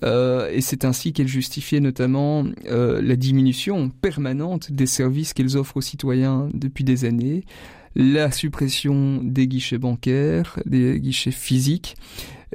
[0.05, 5.79] Euh, et c'est ainsi qu'elles justifiaient notamment euh, la diminution permanente des services qu'elles offrent
[5.79, 7.45] aux citoyens depuis des années
[7.95, 11.97] la suppression des guichets bancaires, des guichets physiques,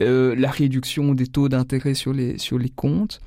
[0.01, 3.21] euh, la réduction des taux d'intérêt sur les, sur les comptes,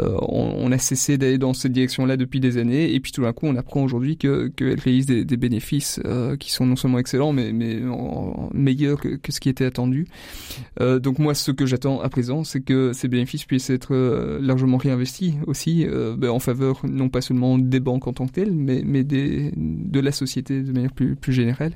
[0.00, 3.32] euh, on, a cessé d'aller dans cette direction-là depuis des années, et puis tout d'un
[3.32, 6.98] coup, on apprend aujourd'hui qu'elle que réalise des, des bénéfices euh, qui sont non seulement
[6.98, 7.80] excellents, mais, mais
[8.52, 10.06] meilleurs que, que, ce qui était attendu.
[10.80, 13.94] Euh, donc moi, ce que j'attends à présent, c'est que ces bénéfices puissent être
[14.40, 18.52] largement réinvestis aussi ben, en faveur non pas seulement des banques en tant que telles,
[18.52, 21.72] mais, mais des, de la société de manière plus, plus générale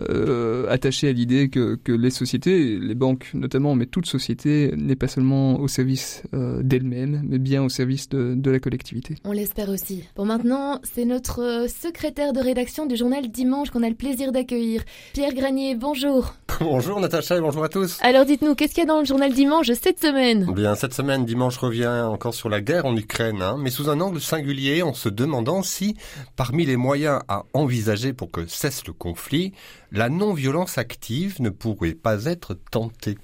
[0.00, 4.96] euh, attaché à l'idée que, que, les sociétés, les banques notamment, mais toute société n'est
[4.96, 9.16] pas seulement au service euh, d'elle-même, mais bien au service de, de, la collectivité.
[9.24, 10.04] On l'espère aussi.
[10.16, 14.82] Bon, maintenant, c'est notre secrétaire de rédaction du journal Dimanche qu'on a le plaisir d'accueillir.
[15.12, 16.34] Pierre Granier, bonjour.
[16.60, 17.98] bonjour Natacha et bonjour à tous.
[18.02, 20.52] Alors dites-nous, qu'est-ce qu'il y a dans le journal Dimanche cette semaine?
[20.54, 24.00] Bien, cette semaine, Dimanche revient encore sur la guerre en Ukraine, hein, mais sous un
[24.00, 25.96] angle singulier en se demandant si,
[26.36, 29.52] parmi les moyens à envisager pour que cesse le conflit,
[29.92, 33.18] la non-violence active ne pourrait pas être tentée.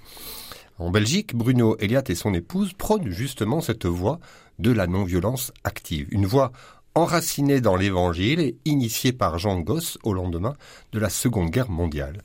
[0.78, 4.20] En Belgique, Bruno Eliat et son épouse prônent justement cette voie
[4.58, 6.08] de la non-violence active.
[6.10, 6.52] Une voie
[6.94, 10.54] enracinée dans l'évangile et initiée par Jean Goss au lendemain
[10.92, 12.22] de la Seconde Guerre mondiale.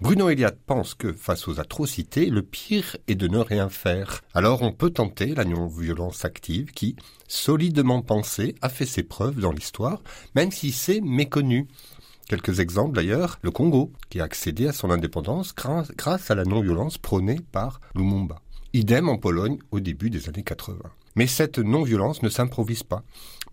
[0.00, 4.22] Bruno Eliat pense que, face aux atrocités, le pire est de ne rien faire.
[4.32, 6.94] Alors on peut tenter la non-violence active qui,
[7.26, 10.00] solidement pensée, a fait ses preuves dans l'histoire,
[10.34, 11.66] même si c'est méconnu.
[12.28, 16.98] Quelques exemples d'ailleurs, le Congo, qui a accédé à son indépendance grâce à la non-violence
[16.98, 18.42] prônée par Lumumba.
[18.74, 20.76] Idem en Pologne au début des années 80.
[21.16, 23.02] Mais cette non-violence ne s'improvise pas.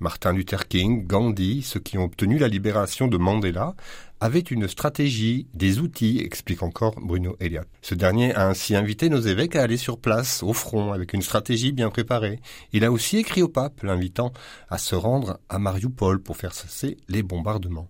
[0.01, 3.75] Martin Luther King, Gandhi, ceux qui ont obtenu la libération de Mandela,
[4.19, 7.67] avait une stratégie, des outils, explique encore Bruno Elliott.
[7.81, 11.21] Ce dernier a ainsi invité nos évêques à aller sur place, au front, avec une
[11.21, 12.39] stratégie bien préparée.
[12.73, 14.33] Il a aussi écrit au pape, l'invitant
[14.69, 17.87] à se rendre à Mariupol pour faire cesser les bombardements.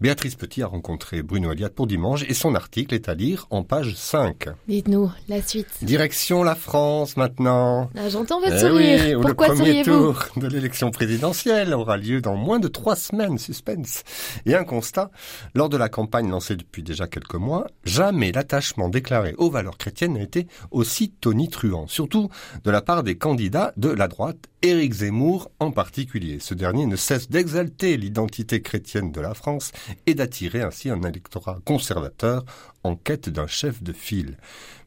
[0.00, 3.64] Béatrice Petit a rencontré Bruno Elliott pour dimanche et son article est à lire en
[3.64, 4.48] page 5.
[4.68, 5.66] Dites-nous la suite.
[5.82, 7.90] Direction la France maintenant.
[7.96, 9.20] Ah, J'entends votre eh sourire.
[9.20, 14.04] Pourquoi le premier tour de l'élection présidentielle aura lieu dans moins de trois semaines, suspense.
[14.46, 15.10] Et un constat,
[15.56, 20.12] lors de la campagne lancée depuis déjà quelques mois, jamais l'attachement déclaré aux valeurs chrétiennes
[20.12, 22.28] n'a été aussi tonitruant, surtout
[22.62, 26.38] de la part des candidats de la droite, Éric Zemmour en particulier.
[26.40, 29.70] Ce dernier ne cesse d'exalter l'identité chrétienne de la France
[30.06, 32.44] et d'attirer ainsi un électorat conservateur
[32.84, 34.36] en quête d'un chef de file.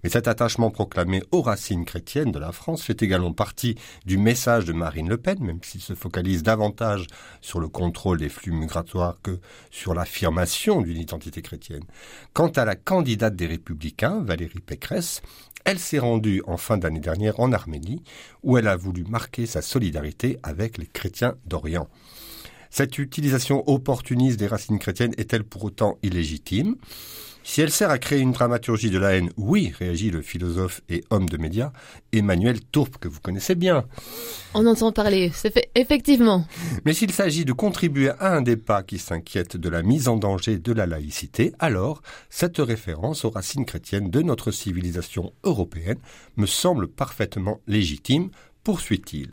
[0.03, 3.75] Mais cet attachement proclamé aux racines chrétiennes de la France fait également partie
[4.05, 7.05] du message de Marine Le Pen, même s'il se focalise davantage
[7.41, 9.39] sur le contrôle des flux migratoires que
[9.69, 11.83] sur l'affirmation d'une identité chrétienne.
[12.33, 15.21] Quant à la candidate des Républicains, Valérie Pécresse,
[15.63, 18.03] elle s'est rendue en fin d'année dernière en Arménie,
[18.41, 21.87] où elle a voulu marquer sa solidarité avec les chrétiens d'Orient.
[22.71, 26.77] Cette utilisation opportuniste des racines chrétiennes est-elle pour autant illégitime?
[27.43, 31.03] Si elle sert à créer une dramaturgie de la haine, oui, réagit le philosophe et
[31.09, 31.73] homme de médias
[32.13, 33.83] Emmanuel Tourpe, que vous connaissez bien.
[34.53, 36.45] On entend parler, c'est fait effectivement.
[36.85, 40.59] Mais s'il s'agit de contribuer à un débat qui s'inquiète de la mise en danger
[40.59, 45.99] de la laïcité, alors cette référence aux racines chrétiennes de notre civilisation européenne
[46.37, 48.29] me semble parfaitement légitime,
[48.63, 49.31] poursuit-il.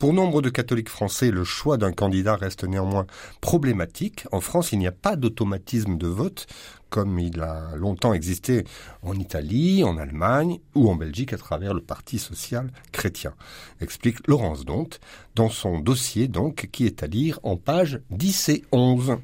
[0.00, 3.06] Pour nombre de catholiques français, le choix d'un candidat reste néanmoins
[3.42, 4.24] problématique.
[4.32, 6.46] En France, il n'y a pas d'automatisme de vote,
[6.88, 8.64] comme il a longtemps existé
[9.02, 13.34] en Italie, en Allemagne ou en Belgique à travers le Parti social chrétien.
[13.82, 14.88] Explique Laurence Dont
[15.34, 19.18] dans son dossier donc qui est à lire en pages 10 et 11.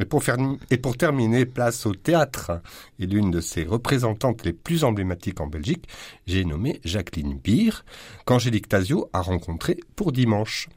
[0.00, 2.60] Et pour, terminer, place au théâtre.
[2.98, 5.88] Et l'une de ses représentantes les plus emblématiques en Belgique,
[6.26, 7.84] j'ai nommé Jacqueline Beer,
[8.24, 10.68] qu'Angélique Tazio a rencontrée pour dimanche.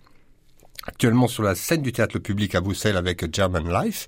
[0.88, 4.08] Actuellement sur la scène du théâtre public à Bruxelles avec German Life,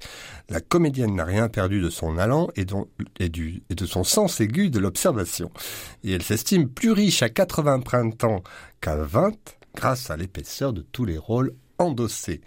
[0.49, 5.51] la comédienne n'a rien perdu de son allant et de son sens aigu de l'observation.
[6.03, 8.41] Et elle s'estime plus riche à 80 printemps
[8.81, 9.33] qu'à 20
[9.75, 12.41] grâce à l'épaisseur de tous les rôles endossés.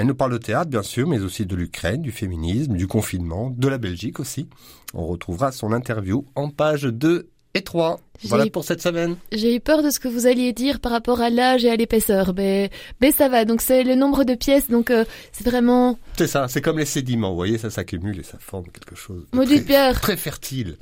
[0.00, 3.50] Elle nous parle de théâtre, bien sûr, mais aussi de l'Ukraine, du féminisme, du confinement,
[3.50, 4.48] de la Belgique aussi.
[4.94, 7.98] On retrouvera son interview en page 2 et 3.
[8.24, 9.16] Voilà pour cette semaine.
[9.32, 11.76] J'ai eu peur de ce que vous alliez dire par rapport à l'âge et à
[11.76, 12.68] l'épaisseur, mais,
[13.00, 13.46] mais ça va.
[13.46, 15.98] Donc c'est le nombre de pièces, donc euh, c'est vraiment.
[16.18, 19.24] C'est ça, c'est comme les sédiments, vous voyez, ça s'accumule et ça forme quelque chose.
[19.32, 19.98] De très, Pierre.
[20.02, 20.76] Très fertile.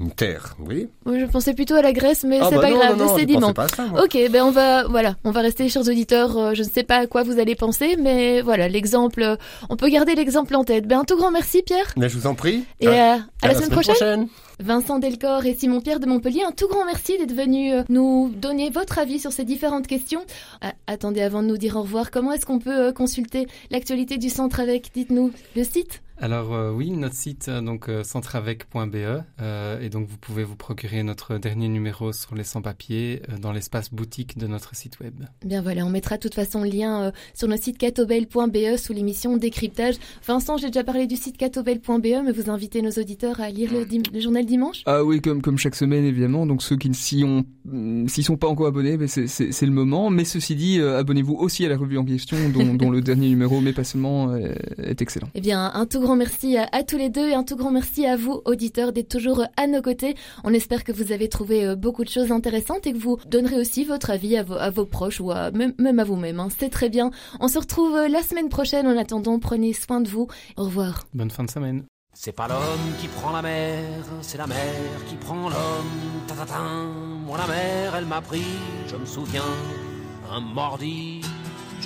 [0.00, 0.88] Une terre, oui.
[1.04, 3.04] Oui, je pensais plutôt à la Grèce, mais Ah c'est bah pas non, grave, non,
[3.04, 3.40] non, le je sédiment.
[3.40, 4.02] pensais pas à ça, moi.
[4.04, 6.36] Ok, ben on va, voilà, on va rester, chers auditeurs.
[6.38, 9.36] euh, je ne sais pas à quoi vous allez penser, mais voilà, l'exemple, euh,
[9.68, 10.88] on peut garder l'exemple en tête.
[10.88, 12.64] Ben un tout grand merci, Pierre, Mais je vous en prie.
[12.80, 13.94] et À- à, à la, semaine prochaine.
[13.94, 14.28] prochaine.
[14.60, 18.30] Vincent Delcor et Simon Pierre de Montpellier, un tout grand merci d'être venus euh, nous
[18.36, 20.20] donner votre avis sur ces différentes questions.
[20.60, 24.18] Ah, attendez, avant de nous dire au revoir, comment est-ce qu'on peut euh, consulter l'actualité
[24.18, 26.02] du centre avec Dites-nous le site?
[26.22, 28.94] Alors euh, oui, notre site euh, donc euh, centreavec.be
[29.40, 33.52] euh, et donc vous pouvez vous procurer notre dernier numéro sur les sans-papiers euh, dans
[33.52, 35.14] l'espace boutique de notre site web.
[35.44, 38.92] Bien voilà, on mettra de toute façon le lien euh, sur notre site catobel.be sous
[38.92, 39.94] l'émission Décryptage.
[40.26, 41.88] Vincent, j'ai déjà parlé du site catobel.be,
[42.24, 44.82] mais vous invitez nos auditeurs à lire le, dim- le journal dimanche?
[44.84, 46.44] Ah oui, comme, comme chaque semaine, évidemment.
[46.46, 49.66] Donc ceux qui ne s'y ont, mm, s'y sont pas encore abonnés, c'est, c'est, c'est
[49.66, 50.10] le moment.
[50.10, 53.28] Mais ceci dit, euh, abonnez-vous aussi à la revue en question, dont, dont le dernier
[53.30, 54.52] numéro, mais pas seulement, euh,
[54.82, 55.28] est excellent.
[55.34, 57.70] Eh bien, un tout grand merci à, à tous les deux et un tout grand
[57.70, 60.14] merci à vous, auditeurs, d'être toujours à nos côtés.
[60.44, 63.56] On espère que vous avez trouvé euh, beaucoup de choses intéressantes et que vous donnerez
[63.56, 66.40] aussi votre avis à vos, à vos proches ou à, même, même à vous-même.
[66.40, 66.48] hein.
[66.58, 67.10] C'est très bien.
[67.40, 68.86] On se retrouve euh, la semaine prochaine.
[68.86, 70.26] En attendant, prenez soin de vous.
[70.56, 71.04] Au revoir.
[71.14, 71.84] Bonne fin de semaine.
[72.12, 72.60] C'est pas l'homme
[73.00, 73.84] qui prend la mer,
[74.20, 74.56] c'est la mer
[75.08, 75.86] qui prend l'homme.
[76.26, 76.58] Ta-ta-ta.
[77.24, 78.42] Moi la mer, elle m'a pris,
[78.88, 79.44] je me souviens,
[80.30, 81.20] un mordi.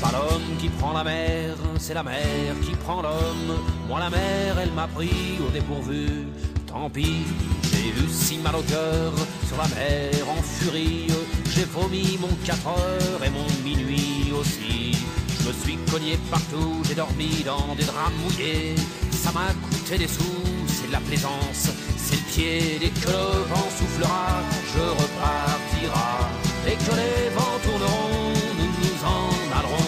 [0.00, 3.58] Pas l'homme qui prend la mer, c'est la mer qui prend l'homme.
[3.88, 6.26] Moi la mer, elle m'a pris au dépourvu.
[6.66, 7.24] Tant pis,
[7.70, 9.12] j'ai eu si mal au cœur
[9.46, 11.08] sur la mer en furie.
[11.50, 14.96] J'ai vomi mon 4 heures et mon minuit aussi.
[15.40, 18.74] Je me suis cogné partout, j'ai dormi dans des draps mouillés.
[19.10, 22.78] Ça m'a coûté des sous, c'est de la plaisance, c'est le pied.
[22.80, 24.42] Dès que le vent soufflera,
[24.72, 26.10] je repartira.
[26.64, 29.87] Dès que les vents tourneront, nous nous en allerons.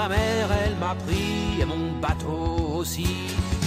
[0.00, 3.06] La mer, elle m'a pris et mon bateau aussi.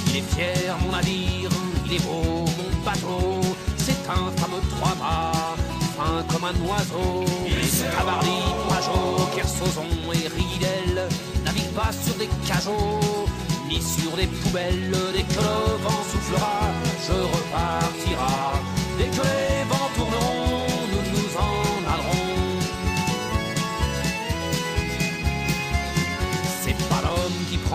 [0.07, 1.51] Il est fier, mon navire,
[1.85, 3.41] il est beau, mon bateau.
[3.77, 5.55] C'est un fameux trois-mâts,
[5.95, 7.25] fin comme un oiseau.
[7.95, 11.07] Tabarly, Pajot, Kersozon et Ridel
[11.45, 13.27] naviguent pas sur des cajots,
[13.67, 14.97] ni sur des poubelles.
[15.13, 16.57] Dès que le vent soufflera,
[17.05, 18.72] je repartira.